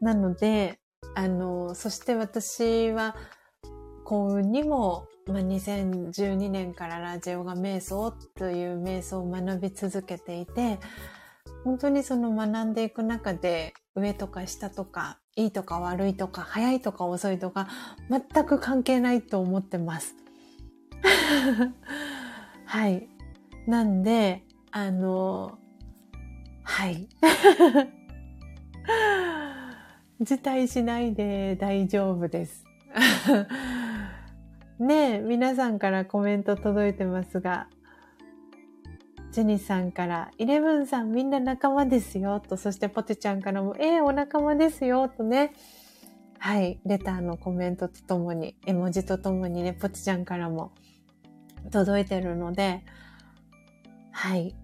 [0.00, 0.80] なので、
[1.14, 3.14] あの、そして私は
[4.04, 10.78] 幸運にも、まあ、2012年からラジオが瞑想という瞑想を学び続けていて、
[11.64, 17.68] 本当にその学んでいく中で上とか下とかいいとか悪いとか早いとか遅いとか
[18.10, 20.14] 全く関係ないと思ってます。
[22.66, 23.08] はい。
[23.66, 25.58] なんで、あの、
[26.62, 27.08] はい。
[30.20, 32.64] 辞退しないで大丈夫です。
[34.78, 37.68] ねえ、皆さんからコメント届いてますが、
[39.34, 45.52] ジェニーさんから、イレブンさんみんな仲間ですよ、と、そしてポテちゃんからも、ええー、お仲間ですよ、とね。
[46.38, 50.70] はい、レターのコメントとともに、絵文字とともにね、ポテちゃんからも
[51.72, 52.84] 届いてるので、
[54.12, 54.54] はい。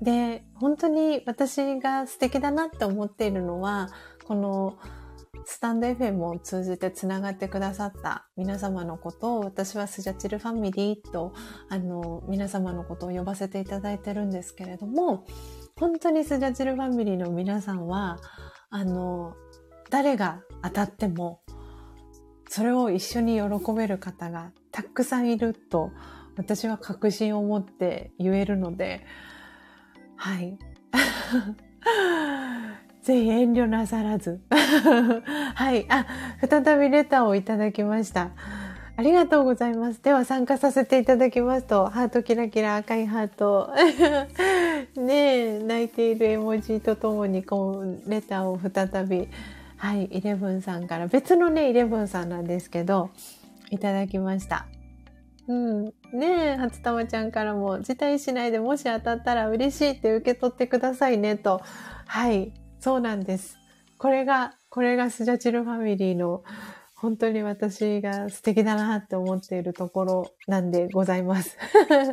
[0.00, 3.88] で、本当に私が素敵だなって思っているのは、
[4.28, 4.78] この、
[5.46, 11.34] スタンド FM を通じて繋がってくださった皆様のことを私はスジャチルファミリーと
[11.68, 15.26] あの皆様のことを呼ばせていただいてるんですけれども
[15.76, 18.18] 本当にスジャチルファミリーの皆さんは
[18.70, 19.34] あの
[19.90, 21.40] 誰が当たっても
[22.48, 25.90] それを一緒に喜べる方がたくさんいると
[26.36, 29.04] 私は確信を持って言えるので
[30.16, 30.58] はい。
[33.04, 34.40] ぜひ遠慮なさらず。
[34.48, 35.84] はい。
[35.90, 36.06] あ、
[36.40, 38.30] 再びレターをいただきました。
[38.96, 40.02] ありがとうございます。
[40.02, 43.70] では参加させていただきますと、ハートキラキラ赤いハート。
[44.96, 49.28] ねえ、泣いている絵文字とともに、こう、レターを再び、
[49.76, 53.10] はい、イレブンさんから、別のね、イレブンさんなんですけど、
[53.68, 54.64] いただきました。
[55.46, 55.84] うん。
[55.84, 61.60] ねえ、初玉ちゃんからも、辞退しないでもし当たったら嬉しいって受け取ってくださいねと。
[62.06, 62.54] はい。
[62.84, 63.56] そうなんです。
[63.96, 66.44] これが、これがスジャチルファミリーの
[66.94, 71.56] 本当に私が素敵だなって思っているところなんでございます。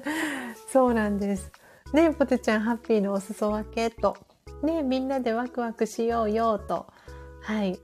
[0.72, 1.52] そうなんです。
[1.92, 4.16] ねえ、ポテちゃんハッピーのお裾分けと。
[4.64, 6.88] ねえ、みんなでワクワクしようよと。
[7.42, 7.78] はい。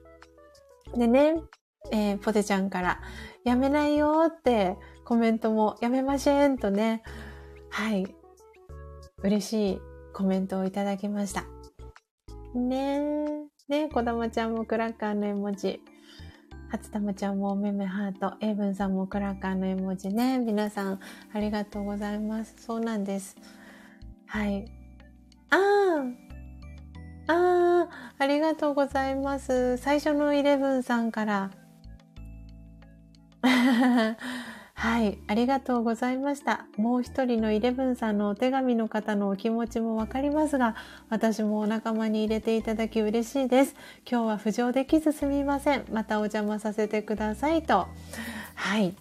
[0.95, 1.41] でね、
[1.91, 3.01] えー、ポテちゃんから、
[3.43, 7.03] やめないよってコメントもやめませんとね。
[7.69, 8.15] はい。
[9.23, 9.81] 嬉しい
[10.13, 11.56] コメントをいただきました。
[12.55, 12.99] ね
[13.69, 13.83] え。
[13.83, 15.81] ねこだまちゃんもクラッカーの絵文字。
[16.69, 18.33] 初玉ちゃんもおめめハート。
[18.41, 20.37] エイブンさんもクラッカーの絵文字ね。
[20.37, 20.99] 皆さん、
[21.33, 22.55] ありがとうございます。
[22.57, 23.37] そうなんです。
[24.25, 24.65] はい。
[25.49, 25.57] あ
[27.27, 29.77] あああありがとうございます。
[29.77, 31.51] 最初のイレブンさんから。
[34.79, 36.67] はい、ありがとうございました。
[36.77, 40.75] もう一人のイレブンさんのお手紙の方のお気持ちもわかりますが、
[41.09, 43.73] 私もお仲間に入れていただき嬉しいです。
[44.07, 45.85] 今日は浮上できずすみません。
[45.91, 47.87] またお邪魔させてくださいと。
[48.53, 48.93] はい。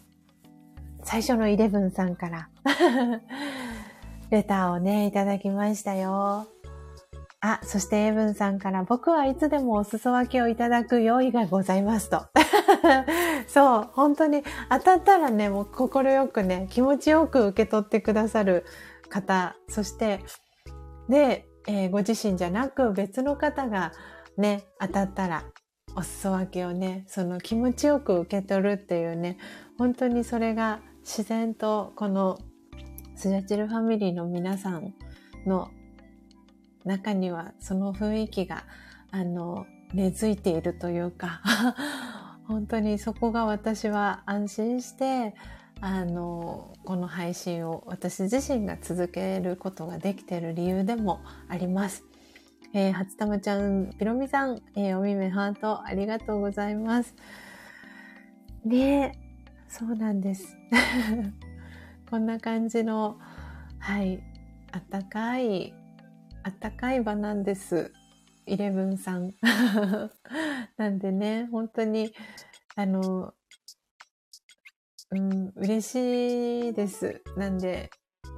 [1.04, 2.48] 最初のイレブンさんから
[4.30, 6.48] レターをね、いただきましたよ。
[7.40, 12.22] あ、そしてエブンさんから僕はいつでもお裾分けをいただく用意がございますと。
[13.46, 18.64] そう、本当に当たったらね、もう心よくね、気持ちよく受け取ってくださる
[19.08, 20.20] 方、そして、
[21.08, 23.92] で、えー、ご自身じゃなく別の方が
[24.36, 25.44] ね、当たったら
[25.96, 29.38] お裾分けをね、その気持ちよく受け取るっていうね、
[29.78, 32.38] 本当にそれが自然とこの
[33.14, 34.94] スジャチルファミリーの皆さん
[35.46, 35.70] の
[36.86, 38.64] 中にはその雰囲気が、
[39.10, 41.40] あの、根付いているというか
[42.44, 45.34] 本当にそこが私は安心して、
[45.80, 52.04] あの、この配信を私自身が続けることができている理由でもあります。
[52.72, 57.14] えー、初玉ちゃん、ピロミさん、えー、おみめハート、ありがとうございます。
[58.64, 59.18] ね
[59.68, 60.56] そうなんです。
[62.10, 63.18] こんな感じの、
[63.78, 64.22] はい、
[64.72, 65.74] あったかい
[66.46, 67.92] あったかい場なんです。
[68.46, 69.34] イレブンさん。
[70.78, 72.14] なんでね、本当に、
[72.76, 73.34] あの、
[75.10, 77.20] うん、嬉しいです。
[77.36, 77.90] なんで、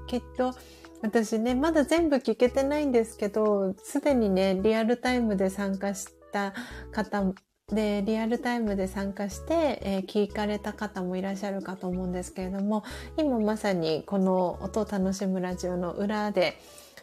[0.06, 0.54] きっと、
[1.02, 6.54] 私ね、まだ全部聞けてないんですけど、すでにね、リアルタイムで参加した
[6.90, 7.34] 方
[7.70, 12.84] で、リアルタイムで参加して、えー、聞かれた方もいらっしゃるかと思うんですけれども、
[13.18, 16.58] 今まさにこの音を楽しむラジオの裏で、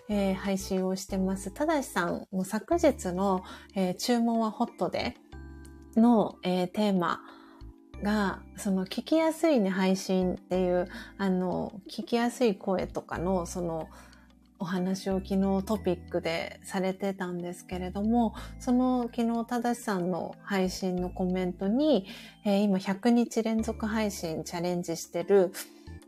[0.10, 1.52] えー、配信をしてます。
[1.52, 3.44] ただしさん、も昨日の、
[3.76, 5.16] えー、注文はホットで
[5.96, 7.22] の、えー、テーマ
[8.04, 13.88] が、その聞きやすいね、配信っていう、あの、聞きやすい声とかの、その、
[14.58, 22.08] お話を昨日トピックでされてたんですけれども、その昨日ただしさんの配信のコメントに、
[22.46, 25.52] えー、今100日連続配信チャレンジしてる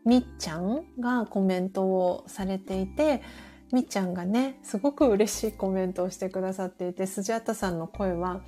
[0.06, 3.22] みっちゃんがコメントをされていて、
[3.72, 8.42] みっちゃんがね、すごく嬉しいコメントをしてくださっていて、スジャタさんの声は、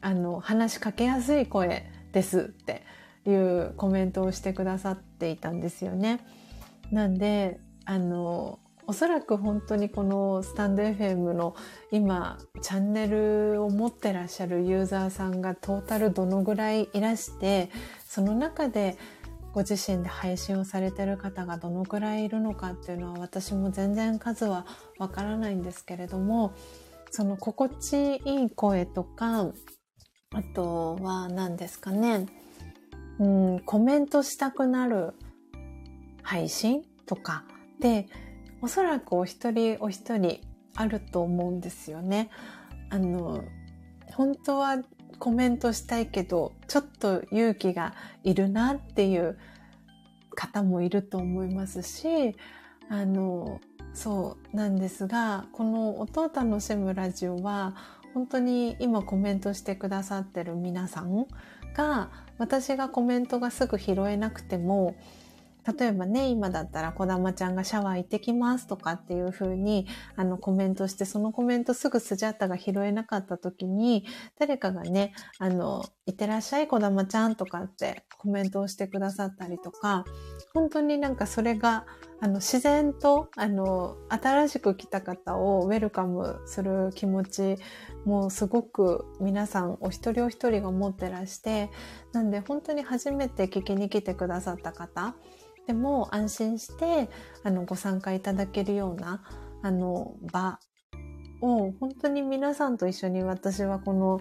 [0.00, 2.82] あの、話しかけやすい声ですって
[3.26, 6.20] いうコメントをしてくださっていたんですよね。
[6.90, 11.56] なんで、あの、おそらく本当にこのスタンド FM の
[11.90, 17.70] 今チャンネルを持ってらっしゃるユーザーさんがトータルどのぐらいいらして
[18.06, 18.98] その中で
[19.54, 24.66] ご自身で配信をされてる方がどのくらいいるのかっていうのは私も全然数は
[24.98, 26.52] わからないんですけれども
[27.12, 29.52] その心地いい声とか
[30.32, 32.26] あとは何ですかね
[33.20, 35.14] うんコメントしたくなる
[36.22, 37.44] 配信とか
[37.78, 38.08] で
[38.60, 40.40] おそらくお一人お一人
[40.74, 42.30] あると思うんですよね。
[42.90, 43.44] あの
[44.14, 44.78] 本当は
[45.18, 49.38] コメントしたいけど、ちょっと勇気がいるなっていう
[50.34, 52.36] 方もいると思いますし、
[52.88, 53.60] あの、
[53.94, 57.74] そうなんですが、この音を楽しむラジオは、
[58.12, 61.26] 本当に今コメントしてくださってる皆さん
[61.74, 64.94] が、私がコメントがすぐ拾えなくても、
[65.66, 69.86] 例えばね、今だったら小玉ちゃんがシャワー行ってきますとかっていう風に
[70.16, 74.04] あのコメントして、そのコメントすぐスジャータが拾えなかった時に、
[74.38, 80.04] 誰かがね、あの、いってらっしゃい小玉ちゃんとかってコメントをしてくださったりとか、
[80.52, 81.86] 本当になんかそれが
[82.20, 87.56] あの自然とあの新しく来た方をウェルカムする気持ち
[88.06, 91.70] もすごく皆さんお一人お一人が持ってらして
[92.12, 95.14] なんで本当に初めて聞きに来てくださった方
[95.66, 97.08] でも安心して
[97.42, 99.22] あのご参加いただけるような
[99.62, 100.58] あの場
[101.40, 104.20] を本当に皆さんと一緒に私はこの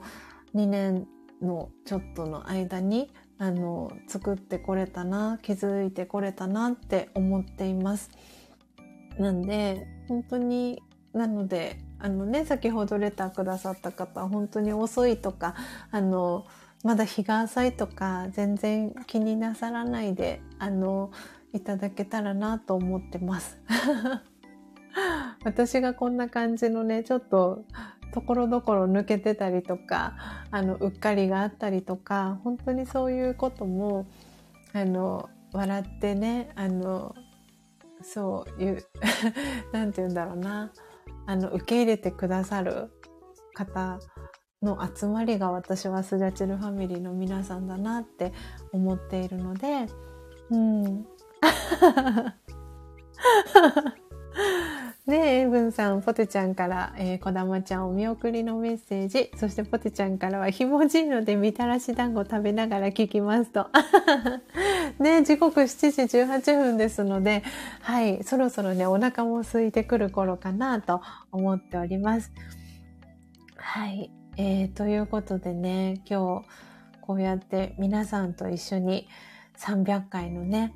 [0.55, 1.07] 2年
[1.41, 8.09] のちょっとの間にあの作ってこれたな気づいてこれたなって思っています。
[9.17, 10.81] なんで本当に
[11.13, 15.55] なのであのね先ほどレターくださった方本当に遅いとか
[15.91, 16.45] あの
[16.83, 21.11] まだ日が浅いとか全然気になさらないであの
[21.53, 23.59] いただけたらなと思ってます。
[25.43, 27.65] 私がこんな感じのねちょっと
[28.13, 34.07] ところどころ抜けてたりとかあのうっかりがあったりとか本当にそういうことも
[34.73, 37.15] あの笑ってねあの
[38.01, 38.85] そういう
[39.73, 40.71] 何て言うんだろうな
[41.25, 42.91] あの受け入れてくださる
[43.53, 43.99] 方
[44.63, 48.33] の集まりが私はスジャチルファミリーの皆さんだなって
[48.71, 49.87] 思っているので、
[50.49, 51.05] うん。
[55.05, 59.31] ねえ、エブンさん、ポテちゃんから、えー、こだまちゃんお見送りのメッセージ。
[59.35, 63.67] そしてポテちゃんからは、ひもじいのでみたらし団子食べながら聞きますと。
[64.99, 67.43] ね時刻7時18分ですので、
[67.81, 71.01] はい、そろそろね、お腹も空いてくる頃かなと
[71.33, 72.31] 思っております。
[73.57, 74.22] はい。
[74.35, 76.47] えー、ということでね、今日
[77.01, 79.07] こうやって皆さんと一緒に
[79.59, 80.73] 300回のね、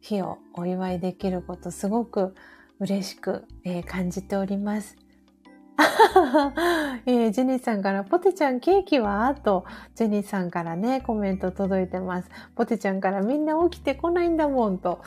[0.00, 2.34] 日をお祝いできることすごく
[2.80, 4.96] 嬉しく、えー、感じております。
[7.06, 9.32] えー、ジェニーさんから、ポテちゃんケーキは？
[9.34, 12.30] と、ジェニーさんからね、コメント届いてます。
[12.56, 15.00] ポテちゃんからみんな起きてこないんだもんと。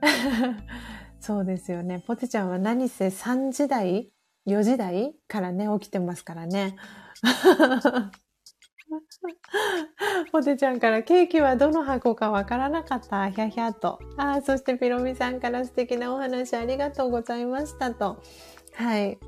[1.18, 2.02] そうですよね。
[2.06, 4.10] ポテちゃんは何せ3時台
[4.46, 6.76] 4時台からね、起きてますからね。
[10.30, 13.28] ポテちゃんからケーキはどの箱かわからなかった。
[13.30, 13.98] ひゃひゃと。
[14.16, 18.22] あそしてピロミさんから素敵なお話ありがとうございましたと。
[18.74, 19.18] はい。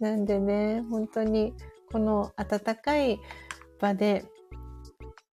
[0.00, 1.54] なんでね、本当に
[1.90, 3.20] この温かい
[3.80, 4.24] 場で、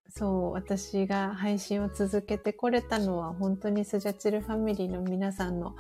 [0.09, 5.75] そう、私が配信を続けてこれたのは本当にスジャチルファミリーの皆さんの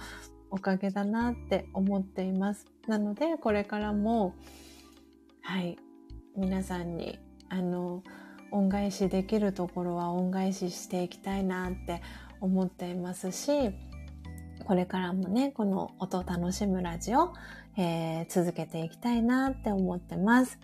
[0.51, 2.67] おかげだなって思っています。
[2.87, 4.35] なので、これからも、
[5.41, 5.77] はい、
[6.35, 8.03] 皆さんに、あの、
[8.51, 12.01] 恩返しできるところは恩返ししていきたいなって
[12.41, 13.71] 思っていますし、
[14.65, 17.33] これからもね、この音楽しむラジオ、
[17.77, 20.59] えー、続けていきたいなって思ってます。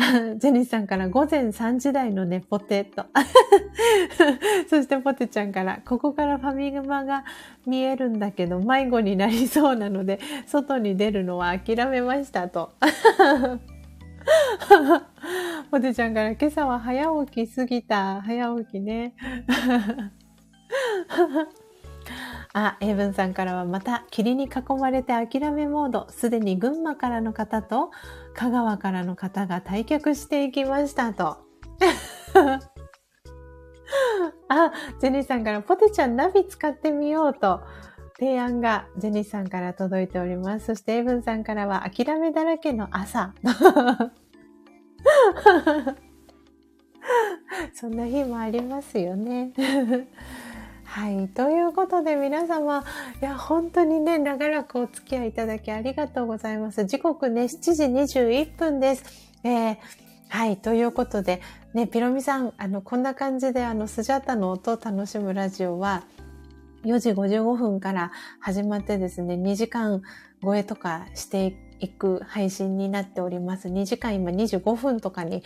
[0.38, 3.04] ジェニーさんから午前3時台のね、ポテト。
[4.68, 7.24] そしてポテちゃんから、ここからファミマが
[7.66, 12.72] 見えるんだけど、迷子になりそうなので、外に出るのは諦めましたと。
[15.70, 18.22] ポテちゃんから今朝は早起きすぎた。
[18.22, 19.14] 早起きね。
[22.52, 24.48] あ、エイブンさんからはまた霧に囲
[24.78, 26.06] まれて諦めモード。
[26.10, 27.90] すでに群馬からの方と
[28.34, 31.38] 香川からの方が退却していきましたと。
[34.48, 37.60] あ、ジェニーさんからポテちゃんナビ使ってみようと。
[38.18, 40.66] 提案がジェニーさんから届いております。
[40.66, 43.32] そしてエイブンさんからは諦めだらけの朝。
[47.72, 49.52] そんな日もありますよね。
[50.90, 51.28] はい。
[51.28, 52.84] ということで皆様、
[53.22, 56.84] いや、本当にね、長らくお付き合いいただきありがとうございます。
[56.84, 59.04] 時刻ね、7時21分です。
[59.44, 59.76] えー、
[60.30, 60.56] はい。
[60.56, 61.42] ということで、
[61.74, 66.02] ね、ピロミさん、あの、こんな感じで、あの、スジャタの音を楽しむラジオは、
[66.84, 68.10] 4時55分から
[68.40, 70.02] 始まってですね、2時間
[70.42, 73.68] 超えとかしていく配信になっております。
[73.68, 75.44] 2時間今25分とかに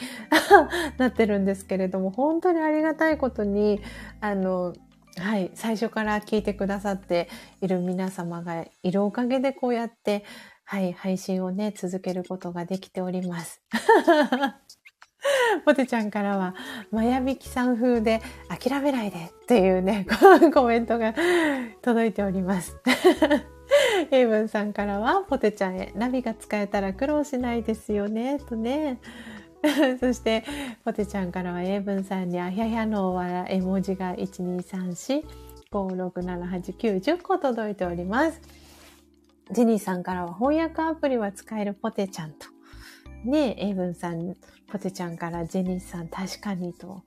[0.96, 3.82] なってるんですけれども、本当にありがたいことに、
[4.22, 4.72] あの、
[5.18, 7.28] はい、最初から聞いてくださって
[7.60, 10.24] いる皆様がいるおかげでこうやって、
[10.64, 13.62] はい、配信をね、続けることができております。
[15.64, 16.54] ポテちゃんからは、
[16.90, 20.06] まやびきさん風で諦めないでっていうね、
[20.52, 21.14] コメントが
[21.82, 22.76] 届いております。
[24.10, 28.98] エイブンさんからは、ポテちゃんへナビが使えたら苦労しないですよね、とね。
[29.98, 30.44] そして、
[30.84, 33.18] ポテちゃんからは、英文さんに、あひゃひゃの
[33.48, 35.24] 絵文字が1234、
[35.70, 38.40] 5678、10個届いております。
[39.50, 42.46] ジェニーさんからは、翻訳アプリは使えるポテちゃんと。
[43.24, 44.36] ねえ、エイブンさん、
[44.70, 47.02] ポテちゃんからジェニーさん、確かにと。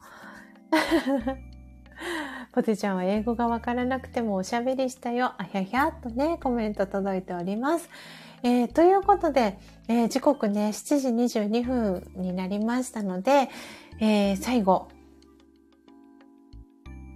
[2.52, 5.34] ポテちゃんは英語がわからなくてもおしゃべりしたよ。
[5.38, 7.90] あひゃひゃっとね、コメント届いております。
[8.44, 9.58] えー、ということで、
[9.88, 13.50] えー、時刻ね、7時22分になりましたので、
[14.00, 14.90] えー、最後、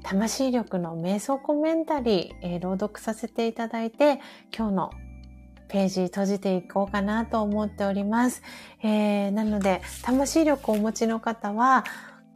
[0.04, 4.20] 魂力の瞑想コメンタリー、え朗読させていただいて、
[4.56, 4.90] 今日の
[5.68, 8.42] ページ閉じていこうかなと思っております。
[8.84, 11.86] え、なので、魂力をお持ちの方は、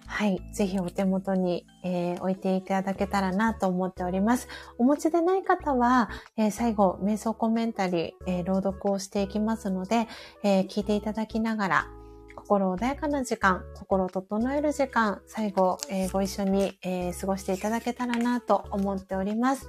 [0.07, 0.39] はい。
[0.53, 4.47] ぜひお手元に、えー、置いていただけたらなと思っております。
[4.77, 10.07] お持ちでない方は、えー、最後、瞑想コメンタリー、えー、朗読をしていきますので、
[10.43, 11.87] え聞いていただきながら、
[12.35, 19.67] 心穏やかな時間、心を整える時間、最後、えご一緒に、え過ごしていただけたらなと思っております。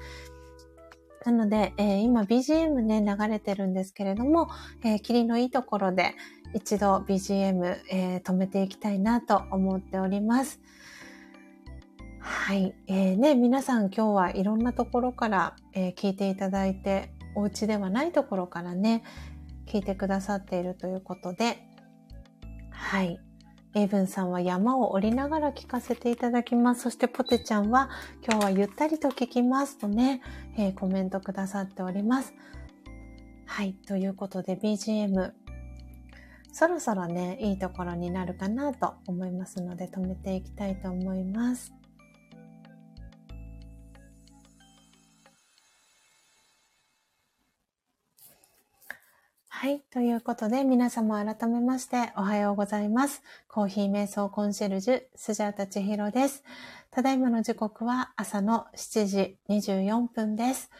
[1.24, 4.48] なので、え今 BGM ね、流れてるんですけれども、
[4.84, 6.15] え霧のいいところで、
[6.55, 10.60] 一度 BGM、えー、止めていきたいなと思っております。
[12.20, 12.75] はい。
[12.86, 19.05] えー、ね、皆さん今日はいろんなところから、えー、聞いていただいて、お家ではないところからね、
[19.66, 21.58] 聞いてくださっているということで、
[22.70, 23.20] はい。
[23.75, 26.83] エイブンさんは山を降りながら聞かせていただきます。
[26.83, 27.91] そしてポテちゃんは
[28.26, 30.23] 今日はゆったりと聞きますとね、
[30.57, 32.33] えー、コメントくださっております。
[33.44, 33.75] はい。
[33.86, 35.33] ということで BGM
[36.58, 41.70] そろそろね、いいところになるかなと思いますので止めていきたいと思います。
[49.50, 49.80] はい。
[49.90, 53.22] ということで、皆様改めましておはようございます。
[53.48, 56.42] コーヒー瞑想コンシェルジュ、スジャータチヒロです。
[56.90, 60.70] ただいまの時刻は朝の7時24分です。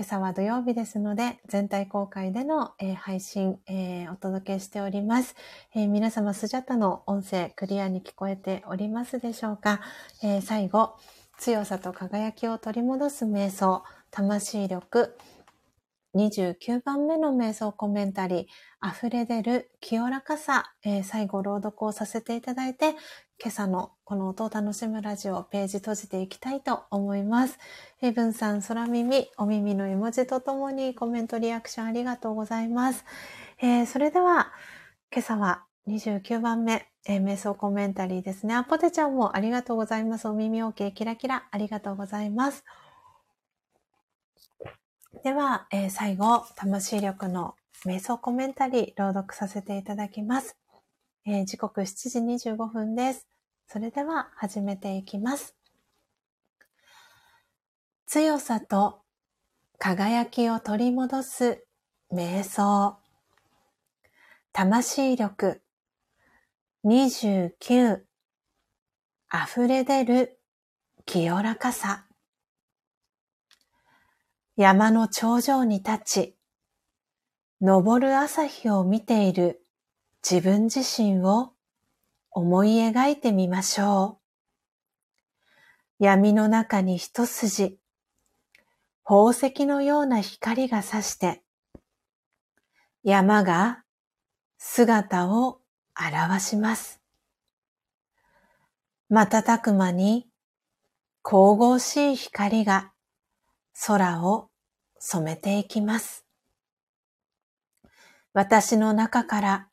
[0.00, 5.36] 今朝は土曜日ですので、全体公開での、えー、配信、えー、お届けしております、
[5.74, 9.82] えー、皆様、スジャタの音声、クリアに聞こえておりますでしょうか、
[10.22, 10.94] え最後、
[11.36, 15.18] 強さと輝きを取り戻す瞑想、魂力、
[16.14, 22.92] 29番目の瞑想コメンタリー、溢れ出る清らかさ、えー、最後朗読をさせていただいて、
[23.38, 27.60] 今朝のこの音を楽しむラジオページ閉じていきたいと思います。
[27.98, 33.04] ヘブンさん、空耳、お耳の絵文字とともにコメントリアクションありがとうございます。
[33.62, 34.50] えー、それでは、
[35.12, 38.54] 今朝は29番目、えー、瞑想コメンタリーですね。
[38.56, 40.26] あ、ポテちゃんもありがとうございます。
[40.26, 42.64] お耳 OK キラキラありがとうございます。
[45.22, 47.54] では、えー、最後、魂力の
[47.86, 50.56] 瞑想コメンタリー朗読させていただきます。
[51.24, 51.84] えー、時刻7
[52.36, 53.28] 時25分です。
[53.72, 55.54] それでは始めていきます。
[58.04, 59.02] 強さと
[59.78, 61.64] 輝きを取り戻す
[62.12, 62.98] 瞑想。
[64.52, 65.62] 魂力
[66.84, 68.00] 29
[69.32, 70.40] 溢れ出る
[71.06, 72.06] 清らかさ。
[74.56, 76.36] 山の頂上に立ち、
[77.64, 79.64] 昇る朝日を見ている
[80.28, 81.52] 自分自身を
[82.32, 84.18] 思い描いてみましょ
[85.98, 86.04] う。
[86.04, 87.78] 闇の中に一筋、
[89.04, 91.42] 宝石のような光が差して、
[93.02, 93.82] 山が
[94.58, 95.60] 姿を
[95.98, 97.00] 表します。
[99.08, 100.28] 瞬く間に
[101.22, 102.92] 神々しい光が
[103.86, 104.50] 空を
[105.00, 106.24] 染めていきます。
[108.32, 109.69] 私の中から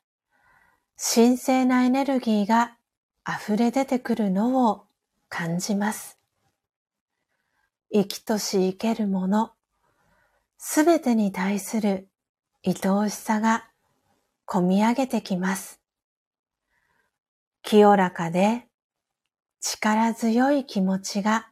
[1.00, 2.76] 神聖なエネルギーが
[3.24, 4.82] 溢れ出てくるのを
[5.28, 6.18] 感じます。
[7.92, 9.52] 生きとし生けるもの、
[10.58, 12.08] すべてに対する
[12.66, 13.68] 愛おしさが
[14.44, 15.80] 込み上げてきます。
[17.62, 18.66] 清らかで
[19.60, 21.48] 力強い気持ちが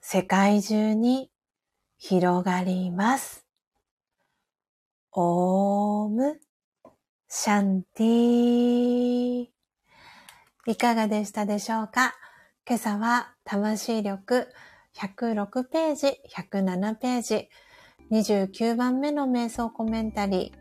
[0.00, 1.30] 世界中に
[1.98, 3.44] 広がります。
[5.12, 6.40] オーム
[7.30, 9.46] シャンティー。
[10.66, 12.14] いかがでしたでしょうか？
[12.66, 14.48] 今朝は魂力
[14.96, 17.50] 106ページ、107ページ、
[18.10, 20.54] 29番目の瞑想コメンタリ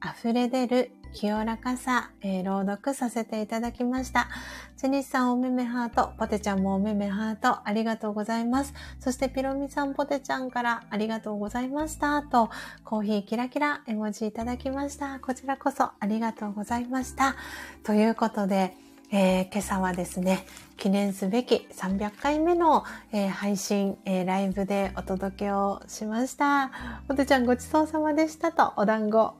[0.00, 4.28] ー、溢れ出る清らかさ、えー、朗読させていただきました。
[4.76, 8.74] チェニスさんおめめハート、ポテちゃんもおめめハート、ありがとうございます。
[9.00, 12.20] そしてピロミさんポテちゃんからありがとうございました。
[12.20, 12.50] と、
[12.84, 15.18] コーヒーキラキラ絵文字いただきました。
[15.18, 17.34] こちらこそありがとうございました。
[17.82, 18.76] ということで、
[19.12, 20.44] えー、今朝はですね、
[20.76, 26.72] 記念すべき300回目の、えー、配信、えー、ライブでお届けをしました。
[27.08, 29.34] おとちゃんごちそうさまでしたと、お団子。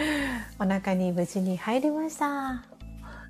[0.58, 2.64] お腹に無事に入りました。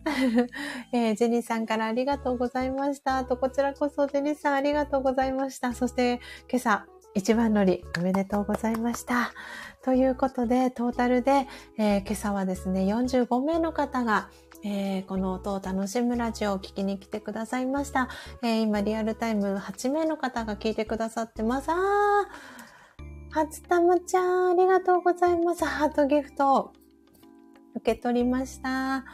[0.92, 3.24] えー、ジェニーさんからありがとうございました。
[3.24, 5.74] と、こちらこそジェニーさんありがとうございました。
[5.74, 9.32] そして、今朝、一番乗りおめでとうございました。
[9.82, 14.30] ということで、トータルで、えー、今朝はですね、45名の方が、
[14.62, 18.08] えー、この音を楽しむラジオを聞きに来てくださいました。
[18.42, 21.70] えー、今リアルタイム8名の方が聞いてくださってます。
[21.70, 21.76] あー、
[23.30, 25.64] 初玉ちゃん、ありがとうございます。
[25.64, 26.72] ハートギフト、
[27.76, 29.04] 受け取りました。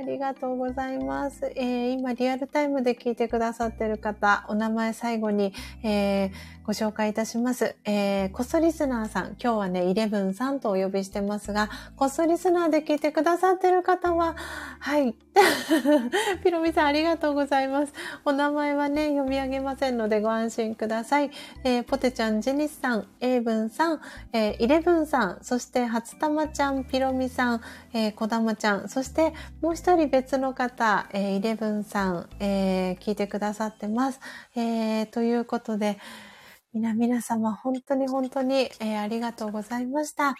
[0.00, 1.52] ありがとうございます。
[1.56, 5.52] えー、今リアルタイムで聞いてくださってる方、お名前最後に、
[5.82, 6.30] えー、
[6.70, 7.74] ご紹介いたします。
[7.84, 14.36] えー、こっそリスナーさん、今日はね、イレブンさんとお呼びしてますが、こっそリスナーで聞いてくださってる方は、
[14.78, 15.16] はい。
[16.44, 17.92] ピロミさんありがとうございます。
[18.24, 21.32] お名前はね、読み上げませんのでご安心ください。
[21.64, 24.00] えー、ポテちゃん、ジェニスさん、エイブンさん、
[24.32, 27.60] えー、イレブンさん、そして初玉ちゃん、ピロミさん、
[27.92, 34.20] えー、小玉ちゃん、そしてもう一人別の方、えー、イレブンさん、えー、聞いてくださってます。
[34.54, 35.98] えー、ということで、
[36.72, 40.36] 皆々様、本当に本当に、えー、ありがとうございました。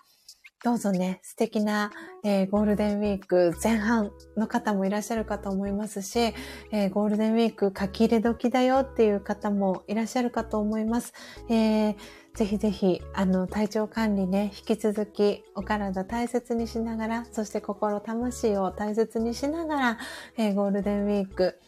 [0.62, 1.90] どうぞね、素敵な、
[2.22, 6.32] えー、ゴールデンウィーク前半の方もいらっしゃるかと思いますし、
[6.70, 11.14] えー、ゴールデンウィーク書き入れ時だよっていう方もいらっしゃるかと思います。
[11.48, 11.96] えー、
[12.34, 19.98] ぜひぜひ、あの、体調管理ね、引き続きお体大切にしながら、そして心、魂を大切にしながら、
[20.36, 21.58] えゴールデンウィーク、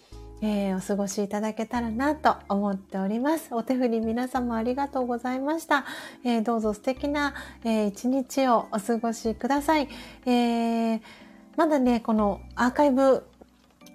[0.45, 3.55] えー、お過ごしいただけたらなと思っております。
[3.55, 5.85] お手振り皆様ありがとうございました。
[6.25, 7.33] えー、どうぞ素敵な、
[7.65, 9.89] えー、一日をお過ごしください。
[10.27, 11.01] え
[11.57, 13.25] まだね、このアーカイブ、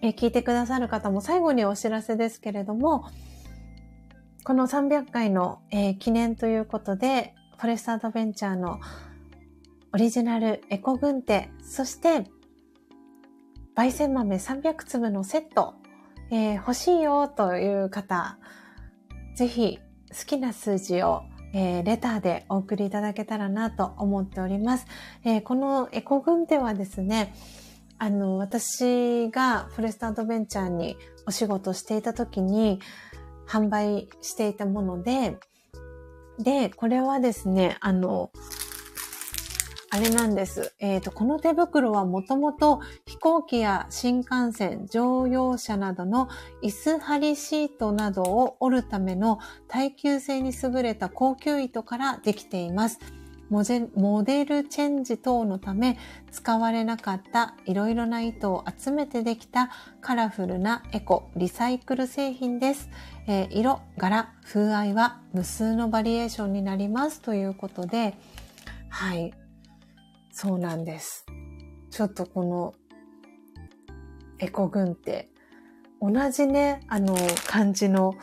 [0.02, 3.10] え聞いてくださる方も最後にお知らせですけれども、
[4.46, 8.80] この300回の、え記念ということで、フォレストアドベンチャーの
[9.92, 12.30] オリジナルエコ軍手、そして、
[13.76, 15.74] 焙煎豆300粒のセット
[16.30, 18.38] えー、欲しいよという方、
[19.36, 21.24] ぜひ好きな数字を、
[21.54, 24.86] えー、レターでお送りいただけたらなと思っております。
[25.24, 27.34] えー、このエコ軍ではですね、
[27.98, 32.80] あの、私がフォレストアドベンチャーにお仕事していた時に
[33.48, 35.38] 販売していたもので、
[36.40, 38.32] で、これはですね、あの、
[39.90, 40.74] あれなんです。
[40.80, 46.28] えっ、ー、と、この手袋はもともと飛行機や新幹線、乗用車などの
[46.62, 53.00] 椅子張りシートなどを折るための耐久性に優れた高級糸からできています。
[53.50, 55.98] モデルチェンジ等のため
[56.32, 59.70] 使われなかったいろいろな糸を集めてできた
[60.02, 62.90] カラフルなエコ、リサイクル製品です。
[63.26, 68.16] えー、色、柄、風合いは無数のバリエーションになりますということで、
[68.90, 69.47] はい。
[70.40, 71.26] そうなんです。
[71.90, 72.76] ちょっとこの
[74.38, 75.32] エコ軍って
[76.00, 77.18] 同じね、あの
[77.48, 78.14] 感じの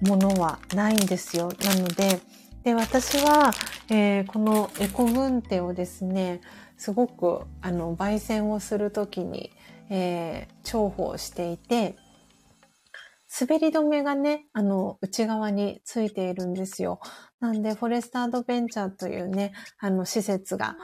[0.00, 1.50] ものはないんですよ。
[1.64, 2.20] なので、
[2.62, 3.50] で、私は、
[3.88, 6.40] えー、このエコ軍手をですね、
[6.76, 9.50] すごく、あの、焙煎をするときに、
[9.88, 11.96] えー、重宝していて、
[13.40, 17.00] 滑り止めがね、あの、内側についているんですよ。
[17.40, 20.76] なんで、フォレストアドベンチャーというね、あの、施設が、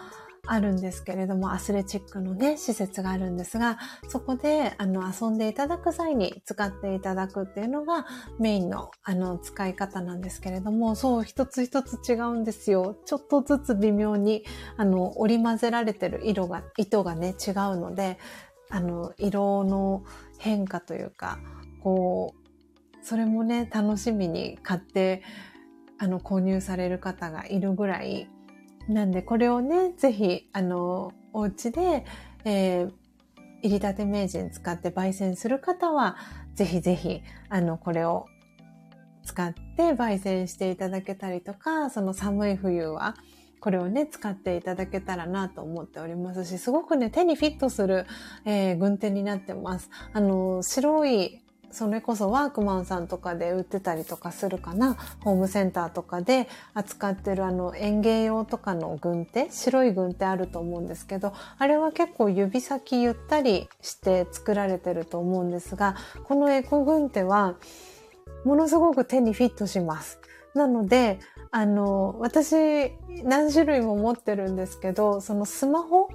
[0.47, 8.07] あるんですけれども、アスレチックのね、施設があるんですが、そこで、あの、遊んでいただく際に使っていただくっていうのが
[8.39, 12.97] メインの、あの、使い方なんですけれども、そう、一つ一つ違うんですよ。
[13.05, 14.45] ちょっとずつ微妙に、
[14.77, 18.19] あの、織り混ぜられてる色が、糸がね、違うので、
[18.71, 20.05] あの、色の
[20.39, 21.39] 変化というか、
[21.83, 25.23] こう、それもね、楽しみに買って、
[25.99, 28.29] あの、購入される方がいるぐらい、
[28.89, 32.05] なんで、これをね、ぜひ、あの、お家で、
[32.45, 32.93] えー、
[33.63, 36.17] 入りたて名人使って焙煎する方は、
[36.55, 38.27] ぜひぜひ、あの、これを
[39.25, 43.17] 使って焙煎していただけたりとか、その寒い冬は、
[43.59, 48.07] これをね、使っていただけたらなと思っておりますし、すごくね、手にフィットする、
[48.45, 49.91] えー、軍手になってます。
[50.13, 51.43] あの、白い
[51.77, 54.97] それこそワークマンさんとかで売ってたりとかするかな。
[55.21, 67.57] ホームセンターとかで扱ってるあの園芸用とかの軍手、白い軍手あると思うんですけど、あれは結構指先ゆったりして作られてると思うんですが、このエコ軍手は
[68.47, 70.19] ものすごく手にフィットします。
[70.55, 76.09] なので、あの、私何種類も持ってるんですけど、そのスマホ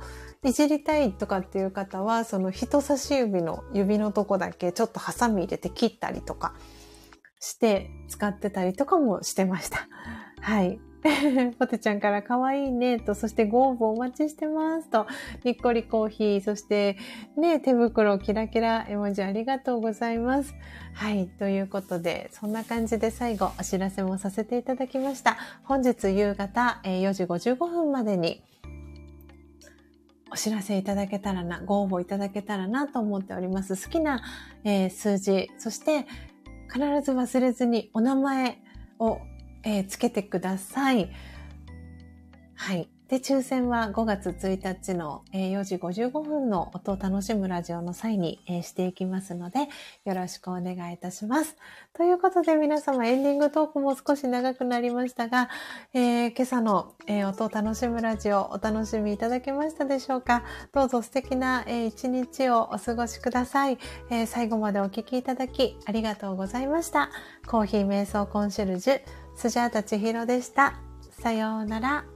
[0.44, 6.56] いじりたいとかっていう方は、その人差し指の指のとこだけちょっとハサミ入れて切ったりとか
[7.40, 9.88] して使ってたりとかもしてました。
[10.42, 10.80] はい。
[11.58, 15.08] ポテちゃんから可愛いねと、そしてご応募お待ちしてますと、
[15.44, 16.98] にっこりコーヒー、そして
[17.38, 20.54] ね、手袋キラキラ絵文字ありがとうございます。
[20.94, 21.28] はい。
[21.28, 25.38] ということで、そんな感じで最後お知らせもさせていただきました。
[25.64, 28.44] 本日夕方4時55分までに
[30.32, 33.76] お知らせいただけたらな、ご応募いただけたらなと思っております。
[33.76, 34.24] 好きな、
[34.64, 36.08] えー、数字、そして
[36.72, 38.60] 必ず忘れずにお名前
[38.98, 39.20] を、
[39.64, 41.12] えー、つけてください。
[42.56, 42.91] はい。
[43.12, 49.68] で、抽選は5月1日の4時55分の音を楽しむラジオの際にしていきますので、
[50.06, 51.58] よろしくお願いいたします。
[51.92, 55.50] ということで皆様エンディングトークも少し長くなりましたが、
[55.94, 56.94] えー、今朝の、
[57.28, 60.46] 音を楽しむラジオお楽しみいただけましたでしょうか？
[60.72, 63.78] どうぞ素敵な、一日をお過ごしください、
[64.10, 67.10] えー、最後までお聴きいただきありがとうございました。
[67.46, 69.02] コーヒー瞑想コンシェルジュ、
[69.36, 70.80] スジャータ千尋でした。
[71.10, 72.11] さようなら。